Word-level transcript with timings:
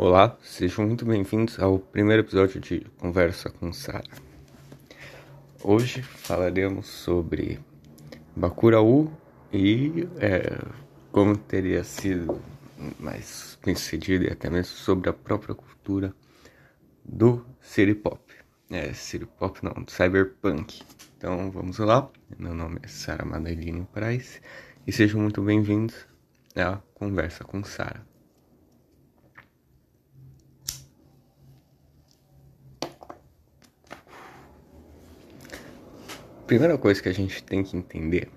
Olá, 0.00 0.38
sejam 0.44 0.86
muito 0.86 1.04
bem-vindos 1.04 1.58
ao 1.58 1.80
primeiro 1.80 2.22
episódio 2.22 2.60
de 2.60 2.86
Conversa 2.98 3.50
com 3.50 3.72
Sara. 3.72 4.06
Hoje 5.60 6.02
falaremos 6.02 6.86
sobre 6.86 7.58
Bakuraú 8.36 9.10
e 9.52 10.06
é, 10.20 10.56
como 11.10 11.36
teria 11.36 11.82
sido 11.82 12.40
mais 13.00 13.58
bem 13.64 13.74
sucedido 13.74 14.24
e 14.24 14.30
até 14.30 14.48
mesmo 14.48 14.76
sobre 14.76 15.10
a 15.10 15.12
própria 15.12 15.52
cultura 15.52 16.14
do 17.04 17.44
City 17.60 17.96
Pop. 17.96 18.22
É, 18.70 18.92
City 18.92 19.26
Pop 19.26 19.58
não, 19.64 19.84
Cyberpunk. 19.88 20.80
Então 21.16 21.50
vamos 21.50 21.76
lá, 21.80 22.08
meu 22.38 22.54
nome 22.54 22.78
é 22.84 22.86
Sara 22.86 23.24
Madeline 23.24 23.84
Price 23.92 24.40
e 24.86 24.92
sejam 24.92 25.20
muito 25.20 25.42
bem-vindos 25.42 26.06
à 26.54 26.76
Conversa 26.94 27.42
com 27.42 27.64
Sara. 27.64 28.07
Primeira 36.48 36.78
coisa 36.78 37.02
que 37.02 37.10
a 37.10 37.12
gente 37.12 37.42
tem 37.42 37.62
que 37.62 37.76
entender 37.76 38.30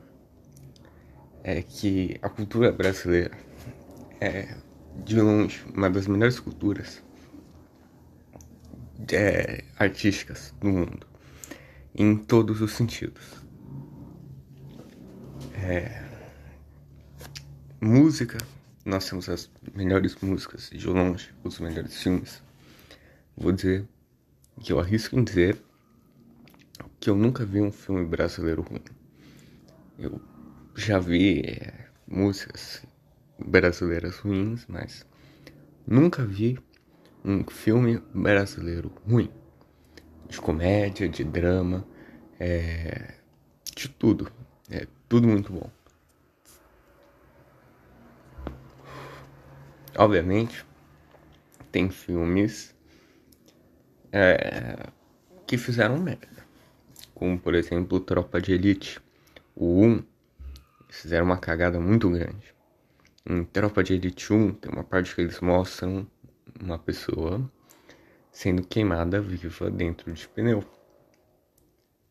é 1.46 1.62
que 1.62 2.20
a 2.22 2.28
cultura 2.28 2.70
brasileira 2.70 3.32
é, 4.20 4.54
de 5.06 5.20
longe, 5.20 5.64
uma 5.74 5.90
das 5.90 6.08
melhores 6.08 6.38
culturas 6.38 7.02
é, 9.14 9.64
artísticas 9.80 10.54
do 10.60 10.68
mundo, 10.68 11.08
em 11.96 12.18
todos 12.18 12.60
os 12.60 12.74
sentidos. 12.74 13.24
É, 15.54 16.04
música, 17.80 18.40
nós 18.84 19.08
temos 19.08 19.30
as 19.30 19.50
melhores 19.74 20.18
músicas, 20.22 20.70
de 20.70 20.86
longe, 20.86 21.34
os 21.46 21.60
melhores 21.62 22.04
filmes. 22.04 22.44
Vou 23.38 23.54
dizer 23.54 23.88
que 24.60 24.74
eu 24.74 24.82
arrisco 24.82 25.18
em 25.18 25.24
dizer 25.24 25.58
que 27.02 27.10
eu 27.10 27.16
nunca 27.16 27.44
vi 27.44 27.60
um 27.60 27.72
filme 27.72 28.06
brasileiro 28.06 28.62
ruim. 28.62 28.84
Eu 29.98 30.22
já 30.76 31.00
vi 31.00 31.42
é, 31.42 31.88
músicas 32.08 32.86
brasileiras 33.40 34.20
ruins, 34.20 34.68
mas 34.68 35.04
nunca 35.86 36.24
vi 36.24 36.60
um 37.26 37.44
filme 37.50 37.98
brasileiro 38.14 38.94
ruim. 39.10 39.32
De 40.30 40.40
comédia, 40.40 41.10
de 41.10 41.24
drama, 41.24 41.84
é, 42.40 43.16
de 43.76 43.90
tudo. 43.90 44.32
É 44.70 44.86
tudo 45.10 45.28
muito 45.28 45.52
bom. 45.52 45.72
Obviamente, 49.98 50.64
tem 51.72 51.90
filmes 51.90 52.76
é, 54.12 54.88
que 55.48 55.58
fizeram 55.58 55.98
merda 55.98 56.41
como 57.22 57.38
por 57.38 57.54
exemplo 57.54 58.00
Tropa 58.00 58.42
de 58.42 58.52
Elite. 58.52 59.00
O 59.56 59.80
1, 59.84 60.04
fizeram 60.90 61.28
uma 61.28 61.38
cagada 61.38 61.80
muito 61.80 62.10
grande. 62.10 62.52
Em 63.24 63.44
Tropa 63.44 63.84
de 63.84 63.94
Elite 63.94 64.34
1 64.34 64.54
tem 64.56 64.72
uma 64.72 64.84
parte 64.84 65.14
que 65.14 65.22
eles 65.22 65.40
mostram 65.40 66.08
uma 66.60 66.80
pessoa 66.80 67.48
sendo 68.32 68.64
queimada 68.64 69.22
viva 69.22 69.70
dentro 69.70 70.12
de 70.12 70.28
pneu. 70.30 70.64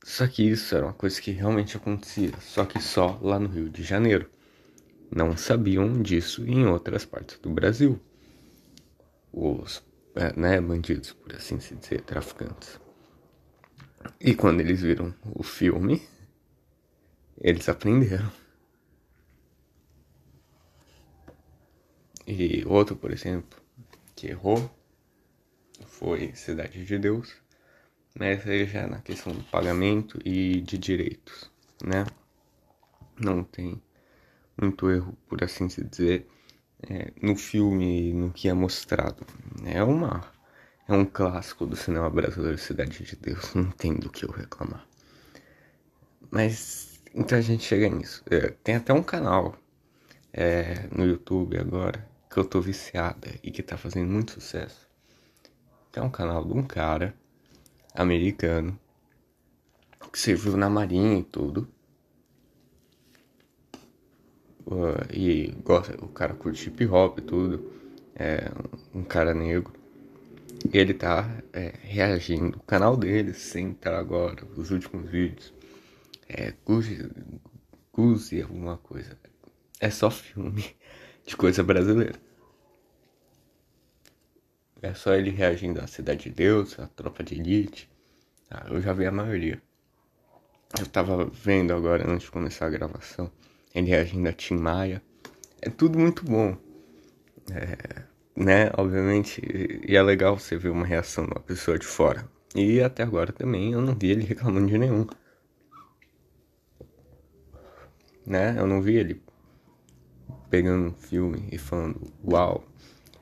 Só 0.05 0.29
que 0.29 0.49
isso 0.49 0.77
era 0.77 0.87
uma 0.87 0.93
coisa 0.93 1.21
que 1.21 1.33
realmente 1.33 1.77
acontecia, 1.77 2.31
só 2.41 2.65
que 2.65 2.81
só 2.81 3.19
lá 3.21 3.41
no 3.41 3.49
Rio 3.49 3.69
de 3.69 3.83
Janeiro. 3.83 4.31
Não 5.11 5.37
sabiam 5.37 6.01
disso 6.01 6.47
em 6.47 6.67
outras 6.67 7.05
partes 7.05 7.37
do 7.41 7.51
Brasil. 7.51 7.99
Os 9.33 9.83
é, 10.15 10.33
né, 10.39 10.61
bandidos, 10.61 11.13
por 11.15 11.35
assim 11.35 11.59
se 11.59 11.75
dizer, 11.75 12.03
traficantes. 12.03 12.79
E 14.21 14.35
quando 14.35 14.61
eles 14.61 14.81
viram 14.81 15.15
o 15.35 15.43
filme, 15.43 16.03
eles 17.41 17.69
aprenderam. 17.69 18.31
E 22.27 22.65
outro, 22.67 22.97
por 22.97 23.11
exemplo, 23.11 23.61
que 24.15 24.29
errou 24.29 24.71
foi 25.87 26.35
Cidade 26.35 26.85
de 26.85 26.99
Deus, 26.99 27.35
mas 28.15 28.47
aí 28.47 28.67
já 28.67 28.87
na 28.87 29.01
questão 29.01 29.33
do 29.33 29.43
pagamento 29.45 30.19
e 30.25 30.61
de 30.61 30.79
direitos, 30.79 31.51
né? 31.83 32.07
Não 33.19 33.43
tem 33.43 33.83
muito 34.61 34.91
erro, 34.91 35.17
por 35.29 35.43
assim 35.43 35.69
se 35.69 35.85
dizer, 35.85 36.27
é, 36.89 37.13
no 37.21 37.37
filme, 37.37 38.13
no 38.13 38.33
que 38.33 38.49
é 38.49 38.53
mostrado. 38.55 39.27
É 39.65 39.83
uma 39.83 40.33
é 40.91 40.97
um 40.97 41.05
clássico 41.05 41.67
do 41.67 41.77
cinema 41.77 42.11
brasileiro, 42.11 42.59
Cidade 42.59 43.05
de 43.05 43.17
Deus. 43.17 43.55
Não 43.55 43.71
tem 43.71 43.95
do 43.95 44.11
que 44.11 44.25
eu 44.25 44.31
reclamar. 44.31 44.85
Mas 46.31 47.01
então 47.15 47.39
a 47.39 47.41
gente 47.41 47.65
chega 47.65 47.89
nisso. 47.89 48.23
É, 48.31 48.49
tem 48.63 48.77
até 48.77 48.93
um 48.93 49.03
canal 49.03 49.57
é, 50.33 50.89
no 50.91 51.05
YouTube 51.05 51.59
agora 51.59 52.09
que 52.29 52.37
eu 52.37 52.45
tô 52.45 52.61
viciada 52.61 53.29
e 53.43 53.51
que 53.51 53.63
tá 53.63 53.77
fazendo 53.77 54.11
muito 54.11 54.33
sucesso. 54.33 54.89
É 55.93 56.01
um 56.01 56.11
canal 56.11 56.45
de 56.45 56.53
um 56.53 56.63
cara 56.63 57.15
americano 57.95 58.79
que 60.13 60.19
serviu 60.19 60.57
na 60.57 60.71
marinha 60.71 61.19
e 61.19 61.25
tudo. 61.25 61.69
Uh, 64.67 65.13
e 65.13 65.53
gosta, 65.65 65.97
o 66.05 66.09
cara 66.09 66.35
curte 66.35 66.69
hip 66.69 66.87
hop 66.87 67.19
e 67.19 67.23
tudo. 67.23 67.73
É 68.15 68.51
um 68.95 69.03
cara 69.03 69.35
negro. 69.35 69.80
Ele 70.73 70.95
tá 70.95 71.43
é, 71.53 71.75
reagindo. 71.83 72.59
O 72.59 72.63
canal 72.63 72.97
dele 72.97 73.33
sempre 73.33 73.91
agora, 73.91 74.45
os 74.57 74.71
últimos 74.71 75.11
vídeos. 75.11 75.53
É 76.29 76.55
Guzi 77.93 78.43
alguma 78.43 78.77
coisa. 78.77 79.19
É 79.81 79.91
só 79.91 80.11
filme 80.11 80.77
de 81.27 81.37
coisa 81.37 81.63
brasileira. 81.63 82.19
É 84.83 84.95
só 84.95 85.15
ele 85.15 85.31
reagindo 85.31 85.81
à 85.81 85.87
Cidade 85.87 86.25
de 86.25 86.31
Deus, 86.31 86.79
à 86.79 86.87
Tropa 86.87 87.23
de 87.23 87.35
Elite. 87.35 87.91
Ah, 88.51 88.67
eu 88.71 88.81
já 88.81 88.93
vi 88.93 89.07
a 89.07 89.13
maioria. 89.13 89.61
Eu 90.79 90.87
tava 90.87 91.25
vendo 91.27 91.75
agora 91.75 92.09
antes 92.09 92.27
de 92.27 92.31
começar 92.31 92.67
a 92.67 92.71
gravação. 92.71 93.31
Ele 93.75 93.89
reagindo 93.89 94.29
a 94.29 94.33
Tim 94.33 94.55
Maia. 94.55 95.03
É 95.61 95.69
tudo 95.69 95.99
muito 95.99 96.25
bom. 96.25 96.57
É, 97.53 98.05
né? 98.41 98.71
Obviamente, 98.77 99.43
e 99.87 99.95
é 99.95 100.03
legal 100.03 100.39
você 100.39 100.57
ver 100.57 100.71
uma 100.71 100.87
reação 100.87 101.25
de 101.25 101.31
uma 101.31 101.41
pessoa 101.41 101.79
de 101.79 101.87
fora. 101.87 102.27
E 102.55 102.81
até 102.81 103.03
agora 103.03 103.33
também 103.33 103.73
eu 103.73 103.83
não 103.83 103.95
vi 103.95 104.11
ele 104.11 104.25
reclamando 104.25 104.67
de 104.67 104.79
nenhum. 104.79 105.07
Né? 108.27 108.57
Eu 108.59 108.67
não 108.67 108.81
vi 108.81 108.97
ele 108.97 109.23
pegando 110.49 110.87
um 110.87 110.93
filme 110.93 111.49
e 111.53 111.59
falando, 111.59 112.01
uau, 112.25 112.65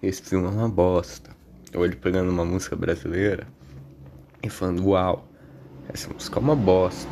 esse 0.01 0.23
filme 0.23 0.47
é 0.47 0.51
uma 0.51 0.69
bosta. 0.69 1.37
Ou 1.75 1.85
ele 1.85 1.97
pegando 1.97 2.31
uma 2.31 2.45
música 2.45 2.77
brasileira 2.77 3.47
e 4.43 4.49
falando, 4.49 4.87
uau, 4.87 5.29
essa 5.93 6.09
música 6.13 6.39
é 6.39 6.43
uma 6.43 6.57
bosta. 6.57 7.11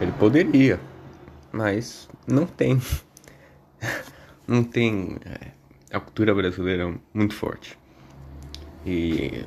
Ele 0.00 0.12
poderia, 0.12 0.80
mas 1.52 2.08
não 2.26 2.46
tem. 2.46 2.80
Não 4.46 4.62
tem. 4.62 5.16
É, 5.24 5.50
a 5.92 6.00
cultura 6.00 6.34
brasileira 6.34 6.88
é 6.88 6.94
muito 7.14 7.34
forte. 7.34 7.78
E 8.84 9.44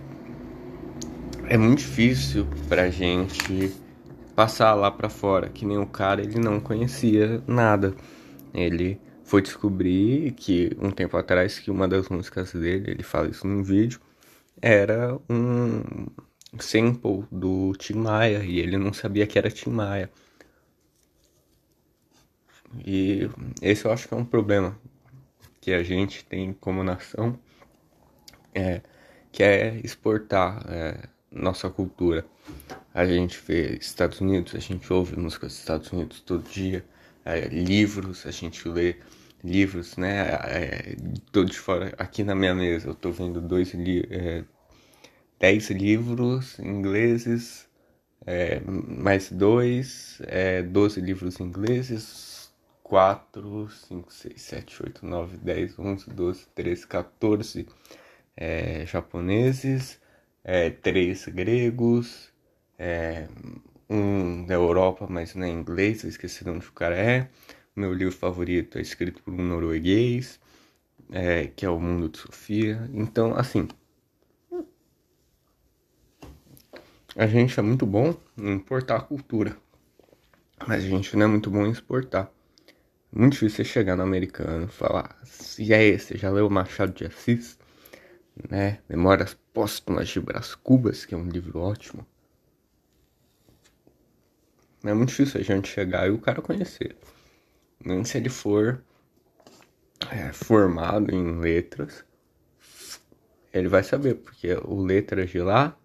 é 1.48 1.58
muito 1.58 1.80
difícil 1.80 2.48
pra 2.68 2.90
gente 2.90 3.74
passar 4.36 4.74
lá 4.74 4.92
pra 4.92 5.10
fora, 5.10 5.50
que 5.50 5.66
nem 5.66 5.78
o 5.78 5.86
cara, 5.86 6.22
ele 6.22 6.40
não 6.40 6.60
conhecia 6.60 7.44
nada. 7.48 7.94
Ele 8.54 9.00
foi 9.24 9.42
descobrir 9.42 10.32
que 10.32 10.72
um 10.82 10.92
tempo 10.92 11.18
atrás 11.18 11.60
que 11.60 11.70
uma 11.70 11.88
das 11.88 12.10
músicas 12.10 12.54
dele, 12.54 12.92
ele 12.92 13.04
fala 13.04 13.30
isso 13.30 13.48
num 13.48 13.64
vídeo, 13.64 14.00
era 14.62 15.18
um 15.30 16.08
sample 16.60 17.26
do 17.32 17.74
Tim 17.78 17.96
Maia 17.96 18.44
e 18.44 18.60
ele 18.60 18.78
não 18.78 18.92
sabia 18.92 19.28
que 19.28 19.38
era 19.38 19.52
Tim 19.52 19.70
Maia. 19.70 20.10
E 22.86 23.30
esse 23.62 23.86
eu 23.86 23.92
acho 23.92 24.08
que 24.08 24.14
é 24.14 24.18
um 24.18 24.26
problema 24.26 24.78
que 25.62 25.74
a 25.74 25.84
gente 25.84 26.24
tem 26.26 26.54
como 26.54 26.84
nação, 26.84 27.38
é, 28.54 28.82
que 29.32 29.44
é 29.44 29.80
exportar 29.84 30.66
é, 30.70 31.10
nossa 31.32 31.70
cultura. 31.70 32.26
A 32.94 33.06
gente 33.06 33.40
vê 33.46 33.78
Estados 33.78 34.20
Unidos, 34.22 34.56
a 34.56 34.60
gente 34.60 34.92
ouve 34.92 35.18
músicas 35.18 35.52
dos 35.52 35.60
Estados 35.60 35.92
Unidos 35.92 36.22
todo 36.22 36.50
dia, 36.50 36.84
é, 37.26 37.48
livros, 37.48 38.26
a 38.26 38.32
gente 38.32 38.68
lê 38.68 38.96
livros, 39.44 39.98
né? 39.98 40.28
É, 40.46 40.96
tô 41.32 41.44
de 41.44 41.58
fora, 41.58 41.94
aqui 41.98 42.24
na 42.24 42.36
minha 42.36 42.56
mesa 42.56 42.90
eu 42.90 42.96
tô 42.96 43.12
vendo 43.12 43.40
dois 43.42 43.74
li 43.74 44.06
é, 44.10 44.44
dez 45.40 45.70
livros 45.70 46.60
ingleses, 46.60 47.68
é, 48.26 48.60
mais 48.62 49.32
dois, 49.32 50.22
é, 50.26 50.62
doze 50.62 51.00
livros 51.00 51.40
ingleses, 51.40 52.04
4, 52.90 53.70
5, 53.70 54.12
6, 54.12 54.42
7, 54.42 54.84
8, 54.84 55.06
9, 55.06 55.38
10, 55.38 55.78
11, 55.78 56.10
12, 56.10 56.48
13, 56.56 56.88
14 56.88 57.68
é, 58.36 58.84
japoneses, 58.88 60.02
é, 60.44 60.72
3 60.72 61.28
gregos, 61.28 62.34
é, 62.80 63.28
um 63.88 64.44
da 64.44 64.56
Europa, 64.56 65.06
mas 65.08 65.36
não 65.36 65.46
é 65.46 65.50
inglês, 65.50 66.04
eu 66.04 66.10
esqueci 66.10 66.44
de 66.44 66.50
onde 66.50 66.68
o 66.68 66.72
cara 66.72 66.98
é. 66.98 67.30
Meu 67.76 67.94
livro 67.94 68.16
favorito 68.16 68.80
é 68.80 68.82
escrito 68.82 69.22
por 69.22 69.36
um 69.36 69.44
norueguês, 69.44 70.40
é, 71.12 71.46
que 71.46 71.68
é 71.68 71.70
O 71.70 71.80
Mundo 71.80 72.10
de 72.10 72.18
Sofia. 72.18 72.90
Então, 72.92 73.36
assim, 73.36 73.68
a 77.16 77.28
gente 77.28 77.60
é 77.60 77.62
muito 77.62 77.86
bom 77.86 78.16
em 78.36 78.52
importar 78.54 78.96
a 78.96 79.02
cultura, 79.02 79.56
mas 80.68 80.84
a 80.84 80.88
gente 80.88 81.16
não 81.16 81.26
é 81.26 81.28
muito 81.28 81.52
bom 81.52 81.68
em 81.68 81.72
exportar. 81.72 82.32
Muito 83.12 83.34
difícil 83.34 83.58
você 83.58 83.64
chegar 83.64 83.96
no 83.96 84.04
americano 84.04 84.66
e 84.66 84.68
falar, 84.68 85.20
e 85.58 85.74
aí, 85.74 85.98
você 85.98 86.18
já 86.18 86.30
leu 86.30 86.50
Machado 86.50 86.94
de 86.94 87.06
Assis? 87.06 87.58
Né? 88.50 88.80
Memórias 88.88 89.36
Póstumas 89.54 90.08
de 90.08 90.20
Brás 90.20 90.54
Cubas, 90.54 91.06
que 91.06 91.16
é 91.16 91.18
um 91.18 91.28
livro 91.28 91.60
ótimo. 91.60 92.06
É 94.84 94.94
muito 94.94 95.10
difícil 95.10 95.42
a 95.42 95.44
gente 95.44 95.68
chegar 95.68 96.08
e 96.08 96.12
o 96.12 96.20
cara 96.20 96.42
conhecer. 96.42 96.96
Nem 97.84 98.04
se 98.06 98.18
ele 98.18 98.30
for 98.30 98.82
é, 100.12 100.32
formado 100.32 101.14
em 101.14 101.40
letras, 101.40 102.06
ele 103.52 103.68
vai 103.68 103.84
saber, 103.84 104.16
porque 104.16 104.54
o 104.64 104.82
letras 104.82 105.32
de 105.32 105.42
lá 105.42 105.78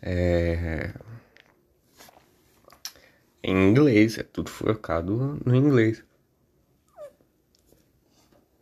é 0.00 0.92
em 3.42 3.70
inglês, 3.70 4.18
é 4.18 4.22
tudo 4.22 4.50
focado 4.50 5.40
no 5.44 5.54
inglês. 5.54 6.02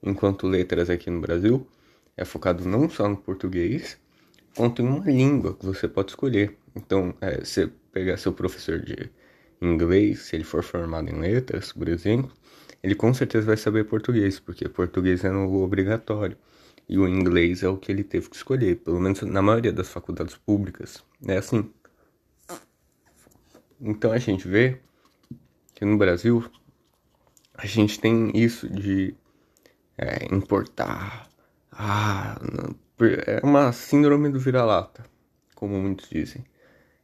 Enquanto 0.03 0.47
letras 0.47 0.89
aqui 0.89 1.11
no 1.11 1.21
Brasil 1.21 1.67
é 2.17 2.25
focado 2.25 2.67
não 2.67 2.89
só 2.89 3.09
no 3.09 3.17
português, 3.17 3.99
quanto 4.57 4.83
em 4.83 4.87
uma 4.87 5.05
língua 5.05 5.55
que 5.55 5.67
você 5.67 5.87
pode 5.87 6.13
escolher. 6.13 6.57
Então, 6.75 7.15
é, 7.21 7.39
você 7.45 7.71
pegar 7.93 8.17
seu 8.17 8.33
professor 8.33 8.79
de 8.81 9.11
inglês, 9.61 10.21
se 10.21 10.37
ele 10.37 10.45
for 10.45 10.63
formado 10.63 11.11
em 11.11 11.19
letras, 11.19 11.73
por 11.73 11.89
exemplo, 11.89 12.33
ele 12.83 12.95
com 12.95 13.13
certeza 13.13 13.47
vai 13.47 13.57
saber 13.57 13.85
português, 13.85 14.41
porque 14.41 14.69
português 14.69 15.25
é 15.25 15.31
no 15.31 15.63
obrigatório. 15.63 16.37
E 16.89 16.99
o 16.99 17.07
inglês 17.07 17.63
é 17.63 17.69
o 17.69 17.77
que 17.77 17.93
ele 17.93 18.03
teve 18.03 18.29
que 18.29 18.37
escolher, 18.37 18.77
pelo 18.77 18.99
menos 18.99 19.21
na 19.23 19.43
maioria 19.43 19.73
das 19.73 19.89
faculdades 19.89 20.37
públicas. 20.37 21.05
É 21.27 21.37
assim. 21.37 21.71
Então 23.81 24.13
a 24.13 24.19
gente 24.19 24.47
vê 24.47 24.79
que 25.75 25.85
no 25.85 25.97
Brasil 25.97 26.51
a 27.55 27.67
gente 27.67 27.99
tem 27.99 28.31
isso 28.35 28.69
de 28.69 29.15
é, 29.97 30.27
importar. 30.35 31.29
Ah, 31.73 32.39
é 33.27 33.41
uma 33.43 33.73
síndrome 33.73 34.29
do 34.29 34.39
vira-lata, 34.39 35.05
como 35.55 35.81
muitos 35.81 36.09
dizem. 36.11 36.45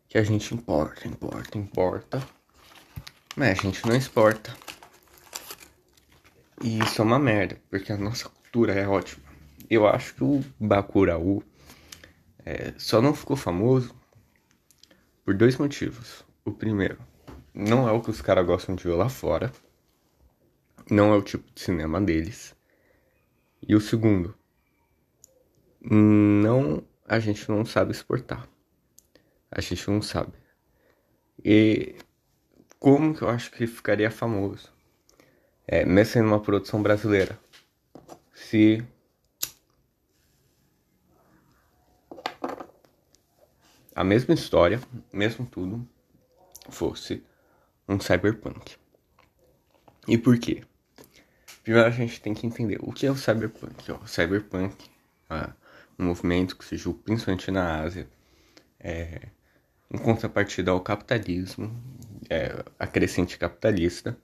Que 0.09 0.19
a 0.19 0.23
gente 0.23 0.55
importa, 0.55 1.09
importa, 1.09 1.57
importa. 1.57 2.29
Mas 3.35 3.59
a 3.59 3.63
gente 3.63 3.87
não 3.87 3.97
exporta. 3.97 4.55
E 6.63 6.79
isso 6.79 7.01
é 7.01 7.05
uma 7.05 7.19
merda, 7.19 7.61
porque 7.71 7.93
a 7.93 7.97
nossa 7.97 8.29
cultura 8.29 8.75
é 8.75 8.87
ótima. 8.87 9.25
Eu 9.69 9.87
acho 9.87 10.15
que 10.15 10.25
o 10.25 10.45
Bacurau 10.61 11.43
é, 12.45 12.73
só 12.79 13.01
não 13.01 13.15
ficou 13.15 13.37
famoso 13.37 13.95
por 15.25 15.35
dois 15.35 15.57
motivos. 15.57 16.26
O 16.47 16.53
primeiro, 16.53 16.97
não 17.53 17.89
é 17.89 17.93
o 17.93 18.01
que 18.01 18.09
os 18.09 18.23
caras 18.23 18.47
gostam 18.47 18.77
de 18.77 18.85
ver 18.85 18.95
lá 18.95 19.09
fora. 19.09 19.53
Não 20.89 21.13
é 21.13 21.17
o 21.17 21.23
tipo 21.23 21.45
de 21.53 21.61
cinema 21.61 22.01
deles. 22.01 22.55
E 23.61 23.75
o 23.75 23.81
segundo, 23.81 24.33
não, 25.81 26.85
a 27.05 27.19
gente 27.19 27.49
não 27.51 27.67
sabe 27.67 27.91
exportar. 27.91 28.49
A 29.51 29.61
gente 29.61 29.91
não 29.91 30.01
sabe. 30.01 30.35
E 31.45 31.97
como 32.79 33.13
que 33.13 33.23
eu 33.23 33.29
acho 33.29 33.51
que 33.51 33.67
ficaria 33.67 34.09
famoso? 34.09 34.73
É, 35.67 35.85
mesmo 35.85 36.13
sendo 36.13 36.29
uma 36.29 36.41
produção 36.41 36.81
brasileira. 36.81 37.37
Se 38.33 38.87
a 43.93 44.05
mesma 44.05 44.33
história, 44.33 44.81
mesmo 45.13 45.45
tudo, 45.45 45.85
fosse 46.73 47.23
um 47.89 47.99
cyberpunk. 48.01 48.77
E 50.09 50.17
por 50.17 50.39
quê? 50.39 50.63
Primeiro 51.63 51.89
a 51.89 51.91
gente 51.91 52.21
tem 52.21 52.33
que 52.35 52.47
entender 52.47 52.79
o 52.81 52.93
que 52.93 53.07
é 53.07 53.11
o 53.11 53.17
cyberpunk. 53.17 53.91
O 53.93 54.07
cyberpunk 54.07 54.75
é 55.31 55.51
um 55.99 56.07
movimento 56.07 56.57
que 56.57 56.65
surgiu 56.65 56.95
principalmente 56.95 57.51
na 57.51 57.81
Ásia, 57.81 58.09
é, 58.79 59.29
em 59.91 59.99
contrapartida 59.99 60.71
ao 60.71 60.81
capitalismo, 60.81 61.75
é, 62.31 62.65
a 62.79 62.87
crescente 62.87 63.39
capitalista, 63.39 64.17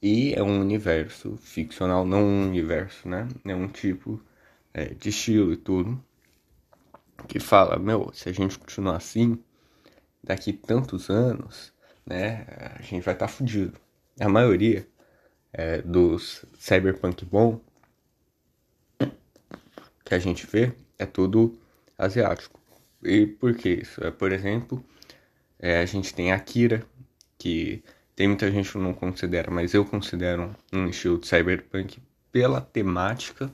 e 0.00 0.32
é 0.34 0.42
um 0.42 0.60
universo 0.60 1.36
ficcional, 1.38 2.04
não 2.06 2.22
um 2.22 2.48
universo, 2.48 3.08
né? 3.08 3.26
É 3.44 3.54
um 3.54 3.66
tipo 3.66 4.22
é, 4.72 4.94
de 4.94 5.08
estilo 5.08 5.52
e 5.52 5.56
tudo, 5.56 6.02
que 7.26 7.40
fala, 7.40 7.78
meu, 7.78 8.12
se 8.12 8.28
a 8.28 8.32
gente 8.32 8.58
continuar 8.58 8.96
assim, 8.96 9.42
daqui 10.28 10.52
tantos 10.52 11.08
anos, 11.08 11.72
né, 12.04 12.46
a 12.78 12.82
gente 12.82 13.02
vai 13.02 13.14
estar 13.14 13.26
tá 13.26 13.28
fudido. 13.28 13.80
A 14.20 14.28
maioria 14.28 14.86
é, 15.52 15.80
dos 15.80 16.44
cyberpunk 16.58 17.24
bom 17.24 17.60
que 20.04 20.14
a 20.14 20.18
gente 20.18 20.46
vê 20.46 20.72
é 20.98 21.06
tudo 21.06 21.58
asiático. 21.96 22.60
E 23.02 23.26
por 23.26 23.54
que 23.54 23.70
isso? 23.70 24.04
É, 24.04 24.10
por 24.10 24.30
exemplo, 24.30 24.84
é, 25.58 25.80
a 25.80 25.86
gente 25.86 26.12
tem 26.14 26.30
Akira, 26.30 26.84
que 27.38 27.82
tem 28.14 28.28
muita 28.28 28.50
gente 28.50 28.70
que 28.70 28.78
não 28.78 28.92
considera, 28.92 29.50
mas 29.50 29.72
eu 29.72 29.84
considero 29.84 30.54
um 30.72 30.88
estilo 30.88 31.18
de 31.18 31.26
cyberpunk 31.26 32.02
pela 32.30 32.60
temática 32.60 33.50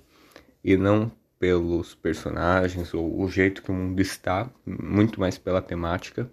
e 0.62 0.76
não 0.76 1.12
pelos 1.38 1.94
personagens 1.94 2.94
ou 2.94 3.21
o 3.21 3.29
jeito 3.29 3.62
que 3.62 3.71
o 3.71 3.75
mundo 3.75 4.00
está, 4.00 4.50
muito 4.67 5.21
mais 5.21 5.38
pela 5.38 5.62
temática. 5.62 6.29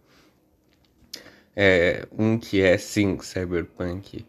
É, 1.55 2.07
um 2.17 2.37
que 2.37 2.61
é 2.61 2.77
sim 2.77 3.19
cyberpunk 3.19 4.25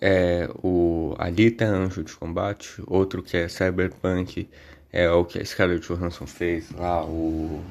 é 0.00 0.48
o 0.62 1.14
Alita 1.18 1.64
Anjo 1.64 2.04
de 2.04 2.14
Combate, 2.16 2.82
outro 2.86 3.22
que 3.22 3.36
é 3.36 3.48
cyberpunk 3.48 4.48
é 4.92 5.10
o 5.10 5.24
que 5.24 5.38
a 5.38 5.44
Scarlett 5.44 5.86
Johansson 5.86 6.26
fez 6.26 6.70
lá, 6.72 7.04
o... 7.04 7.62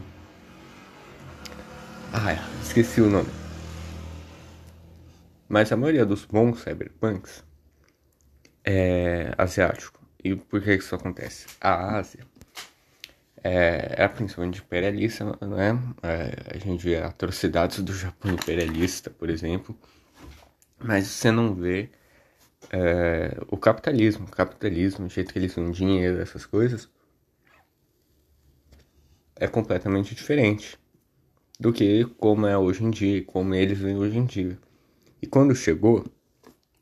Ah, 2.13 2.33
esqueci 2.61 3.01
o 3.01 3.09
nome. 3.09 3.29
Mas 5.47 5.71
a 5.71 5.77
maioria 5.77 6.05
dos 6.05 6.25
bons 6.25 6.61
cyberpunks 6.61 7.43
é 8.63 9.33
asiático. 9.37 9.99
E 10.23 10.35
por 10.35 10.61
que 10.61 10.75
isso 10.75 10.95
acontece? 10.95 11.47
A 11.59 11.97
Ásia 11.97 12.25
é, 13.43 13.95
é 13.97 14.07
principalmente 14.07 14.61
imperialista, 14.61 15.37
não 15.41 15.59
é? 15.59 15.71
é? 16.03 16.55
A 16.55 16.57
gente 16.57 16.83
vê 16.83 16.97
atrocidades 16.97 17.79
do 17.79 17.93
Japão 17.93 18.31
imperialista, 18.31 19.09
por 19.09 19.29
exemplo, 19.29 19.75
mas 20.77 21.07
você 21.07 21.31
não 21.31 21.53
vê 21.53 21.89
é, 22.71 23.37
o 23.47 23.57
capitalismo, 23.57 24.25
o 24.25 24.31
capitalismo, 24.31 25.05
o 25.05 25.09
jeito 25.09 25.33
que 25.33 25.39
eles 25.39 25.51
usam 25.51 25.71
dinheiro, 25.71 26.21
essas 26.21 26.45
coisas, 26.45 26.89
é 29.35 29.47
completamente 29.47 30.13
diferente 30.13 30.77
do 31.59 31.73
que 31.73 32.05
como 32.17 32.45
é 32.45 32.57
hoje 32.57 32.83
em 32.83 32.91
dia, 32.91 33.23
como 33.23 33.53
eles 33.53 33.79
vêm 33.79 33.97
hoje 33.97 34.17
em 34.17 34.25
dia. 34.25 34.57
E 35.21 35.27
quando 35.27 35.55
chegou, 35.55 36.05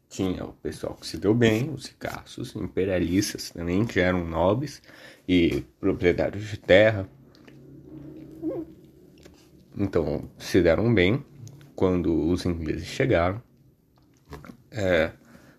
tinha 0.10 0.44
o 0.44 0.54
pessoal 0.54 0.96
que 0.96 1.06
se 1.06 1.18
deu 1.18 1.36
bem, 1.36 1.70
os 1.70 1.86
ricaços, 1.86 2.56
imperialistas 2.56 3.52
também, 3.52 3.86
que 3.86 4.00
eram 4.00 4.26
nobres 4.26 4.82
e 5.28 5.64
proprietários 5.80 6.46
de 6.46 6.58
terra. 6.58 7.08
Então 9.78 10.28
se 10.38 10.62
deram 10.62 10.92
bem 10.94 11.24
quando 11.76 12.28
os 12.28 12.44
ingleses 12.44 12.88
chegaram. 12.88 13.42
É, 14.72 15.12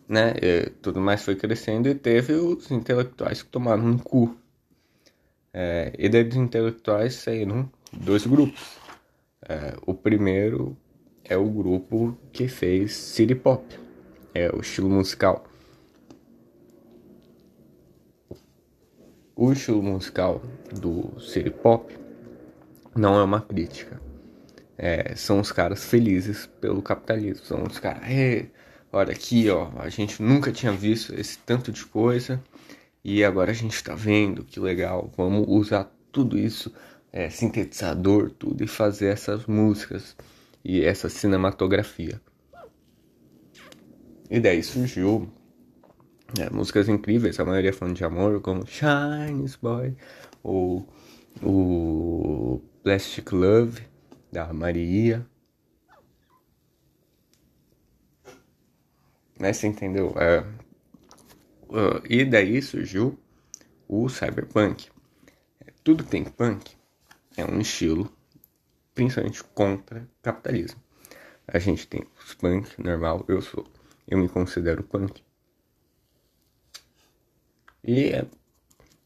né, 0.09 0.35
e 0.42 0.71
tudo 0.83 1.00
mais 1.00 1.25
foi 1.25 1.37
crescendo 1.37 1.88
e 1.88 1.95
teve 1.95 2.33
os 2.35 2.71
intelectuais 2.71 3.42
que 3.42 3.49
tomaram 3.49 3.87
um 3.87 3.99
cu. 3.99 4.37
É, 5.52 5.92
e 5.97 6.09
dos 6.09 6.37
intelectuais 6.37 7.14
saíram 7.14 7.71
dois 7.92 8.26
grupos. 8.26 8.78
É, 9.49 9.76
o 9.87 9.95
primeiro 9.95 10.76
é 11.25 11.37
o 11.37 11.49
grupo 11.49 12.19
que 12.33 12.49
fez 12.49 12.92
City 12.92 13.35
Pop 13.35 13.64
é 14.34 14.50
o 14.50 14.60
estilo 14.60 14.88
musical. 14.88 15.44
O 19.34 19.52
estilo 19.52 19.82
musical 19.82 20.42
do 20.72 21.18
city 21.20 21.50
pop 21.50 21.96
não 22.94 23.18
é 23.18 23.22
uma 23.22 23.40
crítica. 23.40 24.00
É, 24.76 25.14
são 25.14 25.40
os 25.40 25.52
caras 25.52 25.84
felizes 25.84 26.46
pelo 26.60 26.82
capitalismo. 26.82 27.44
São 27.44 27.62
os 27.64 27.78
caras, 27.78 28.02
olha 28.92 29.12
aqui, 29.12 29.49
ó, 29.50 29.70
a 29.78 29.88
gente 29.88 30.22
nunca 30.22 30.52
tinha 30.52 30.72
visto 30.72 31.14
esse 31.14 31.38
tanto 31.38 31.72
de 31.72 31.84
coisa 31.87 32.42
e 33.04 33.25
agora 33.25 33.50
a 33.50 33.54
gente 33.54 33.82
tá 33.82 33.94
vendo, 33.94 34.44
que 34.44 34.60
legal, 34.60 35.10
vamos 35.16 35.46
usar 35.49 35.90
tudo 36.12 36.38
isso, 36.38 36.72
é, 37.12 37.30
sintetizador, 37.30 38.30
tudo, 38.30 38.62
e 38.62 38.66
fazer 38.66 39.08
essas 39.08 39.46
músicas 39.46 40.14
e 40.64 40.84
essa 40.84 41.08
cinematografia. 41.08 42.20
E 44.30 44.38
daí 44.38 44.62
surgiu 44.62 45.28
é, 46.38 46.49
músicas 46.50 46.88
incríveis, 46.88 47.40
a 47.40 47.44
maioria 47.44 47.72
falando 47.72 47.96
de 47.96 48.04
amor, 48.04 48.40
como 48.40 48.64
Shines 48.64 49.56
Boy, 49.56 49.96
ou 50.42 50.87
o 51.42 52.62
Plastic 52.84 53.32
Love, 53.32 53.82
da 54.30 54.52
Maria. 54.52 55.26
Né, 59.37 59.52
você 59.52 59.66
entendeu? 59.66 60.14
É, 60.16 60.40
uh, 61.68 62.00
e 62.08 62.25
daí 62.25 62.62
surgiu 62.62 63.18
o 63.88 64.08
cyberpunk. 64.08 64.90
Tudo 65.82 66.04
que 66.04 66.10
tem 66.10 66.22
punk 66.22 66.70
é 67.37 67.44
um 67.44 67.58
estilo, 67.58 68.08
principalmente 68.94 69.42
contra 69.42 70.08
capitalismo. 70.22 70.80
A 71.49 71.58
gente 71.58 71.88
tem 71.88 72.06
os 72.22 72.34
punk 72.34 72.80
normal, 72.80 73.25
eu 73.26 73.40
sou, 73.42 73.66
eu 74.10 74.18
me 74.18 74.28
considero 74.28 74.82
punk. 74.82 75.22
E 77.82 78.08
é, 78.08 78.26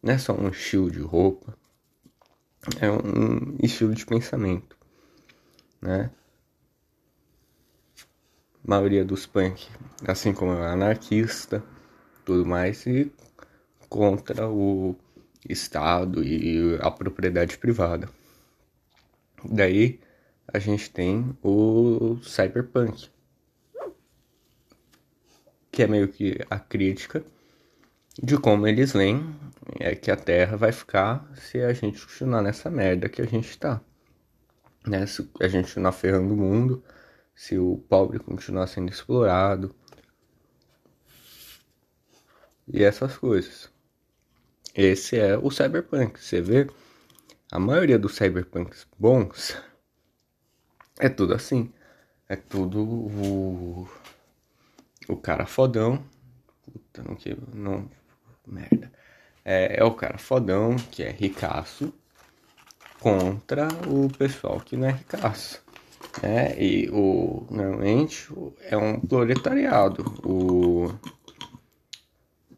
não 0.02 0.14
é 0.14 0.18
só 0.18 0.32
um 0.32 0.48
estilo 0.48 0.90
de 0.90 1.00
roupa, 1.00 1.56
é 2.80 2.90
um 2.90 3.56
estilo 3.62 3.94
de 3.94 4.04
pensamento, 4.04 4.76
né? 5.80 6.10
A 8.64 8.70
maioria 8.70 9.04
dos 9.04 9.26
punk, 9.26 9.68
assim 10.08 10.32
como 10.32 10.54
é 10.54 10.66
anarquista, 10.66 11.62
tudo 12.24 12.46
mais, 12.46 12.86
e 12.86 13.12
contra 13.88 14.48
o 14.48 14.96
Estado 15.46 16.24
e 16.24 16.78
a 16.80 16.90
propriedade 16.90 17.58
privada. 17.58 18.08
Daí 19.44 20.00
a 20.48 20.58
gente 20.58 20.90
tem 20.90 21.36
o 21.42 22.18
cyberpunk, 22.22 23.10
que 25.74 25.82
é 25.82 25.88
meio 25.88 26.06
que 26.06 26.38
a 26.48 26.56
crítica 26.56 27.24
de 28.22 28.38
como 28.38 28.64
eles 28.64 28.92
leem 28.92 29.34
é 29.80 29.96
que 29.96 30.08
a 30.08 30.16
Terra 30.16 30.56
vai 30.56 30.70
ficar 30.70 31.28
se 31.34 31.60
a 31.60 31.72
gente 31.72 32.06
continuar 32.06 32.42
nessa 32.42 32.70
merda 32.70 33.08
que 33.08 33.20
a 33.20 33.26
gente 33.26 33.58
tá. 33.58 33.80
Né? 34.86 35.04
Se 35.04 35.28
a 35.40 35.48
gente 35.48 35.64
continuar 35.64 35.90
ferrando 35.90 36.32
o 36.32 36.36
mundo, 36.36 36.84
se 37.34 37.58
o 37.58 37.78
pobre 37.88 38.20
continuar 38.20 38.68
sendo 38.68 38.88
explorado. 38.88 39.74
E 42.68 42.84
essas 42.84 43.18
coisas. 43.18 43.68
Esse 44.76 45.18
é 45.18 45.36
o 45.36 45.50
cyberpunk. 45.50 46.20
Você 46.20 46.40
vê, 46.40 46.70
a 47.50 47.58
maioria 47.58 47.98
dos 47.98 48.14
cyberpunks 48.14 48.86
bons 48.96 49.60
é 51.00 51.08
tudo 51.08 51.34
assim. 51.34 51.72
É 52.28 52.36
tudo 52.36 53.88
o, 55.08 55.16
cara 55.16 55.46
fodão. 55.46 56.04
Puta, 56.64 57.02
não, 57.02 57.14
que, 57.14 57.36
não 57.52 57.88
merda. 58.46 58.90
É, 59.44 59.80
é 59.80 59.84
o 59.84 59.92
cara 59.92 60.18
fodão, 60.18 60.76
que 60.76 61.02
é 61.02 61.10
ricaço, 61.10 61.92
contra 63.00 63.68
o 63.88 64.08
pessoal 64.16 64.60
que 64.60 64.76
não 64.76 64.88
é 64.88 64.92
ricaço. 64.92 65.62
É, 66.22 66.62
e 66.62 66.88
o, 66.90 67.46
normalmente 67.50 68.28
é 68.62 68.76
um 68.76 69.00
proletariado, 69.00 70.04
o, 70.24 70.94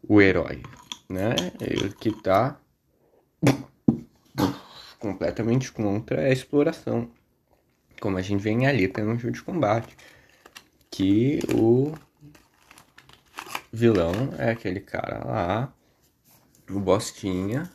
o 0.07 0.21
herói, 0.21 0.61
né? 1.09 1.35
Ele 1.59 1.89
que 1.93 2.11
tá 2.11 2.59
completamente 4.99 5.71
contra 5.71 6.21
a 6.21 6.31
exploração. 6.31 7.09
Como 7.99 8.17
a 8.17 8.21
gente 8.21 8.41
vê 8.41 8.51
em 8.51 8.67
Alita 8.67 9.03
no 9.03 9.17
jogo 9.17 9.33
de 9.33 9.43
combate. 9.43 9.95
Que 10.89 11.39
o 11.53 11.93
vilão 13.77 14.33
é 14.39 14.49
aquele 14.49 14.79
cara 14.79 15.23
lá 15.23 15.73
o 16.69 16.79
Bostinha. 16.79 17.69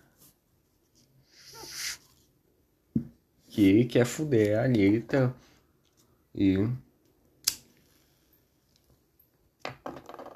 Que 3.48 3.84
quer 3.84 4.04
fuder 4.04 4.58
a 4.58 4.64
Anitta 4.64 5.34
e. 6.34 6.66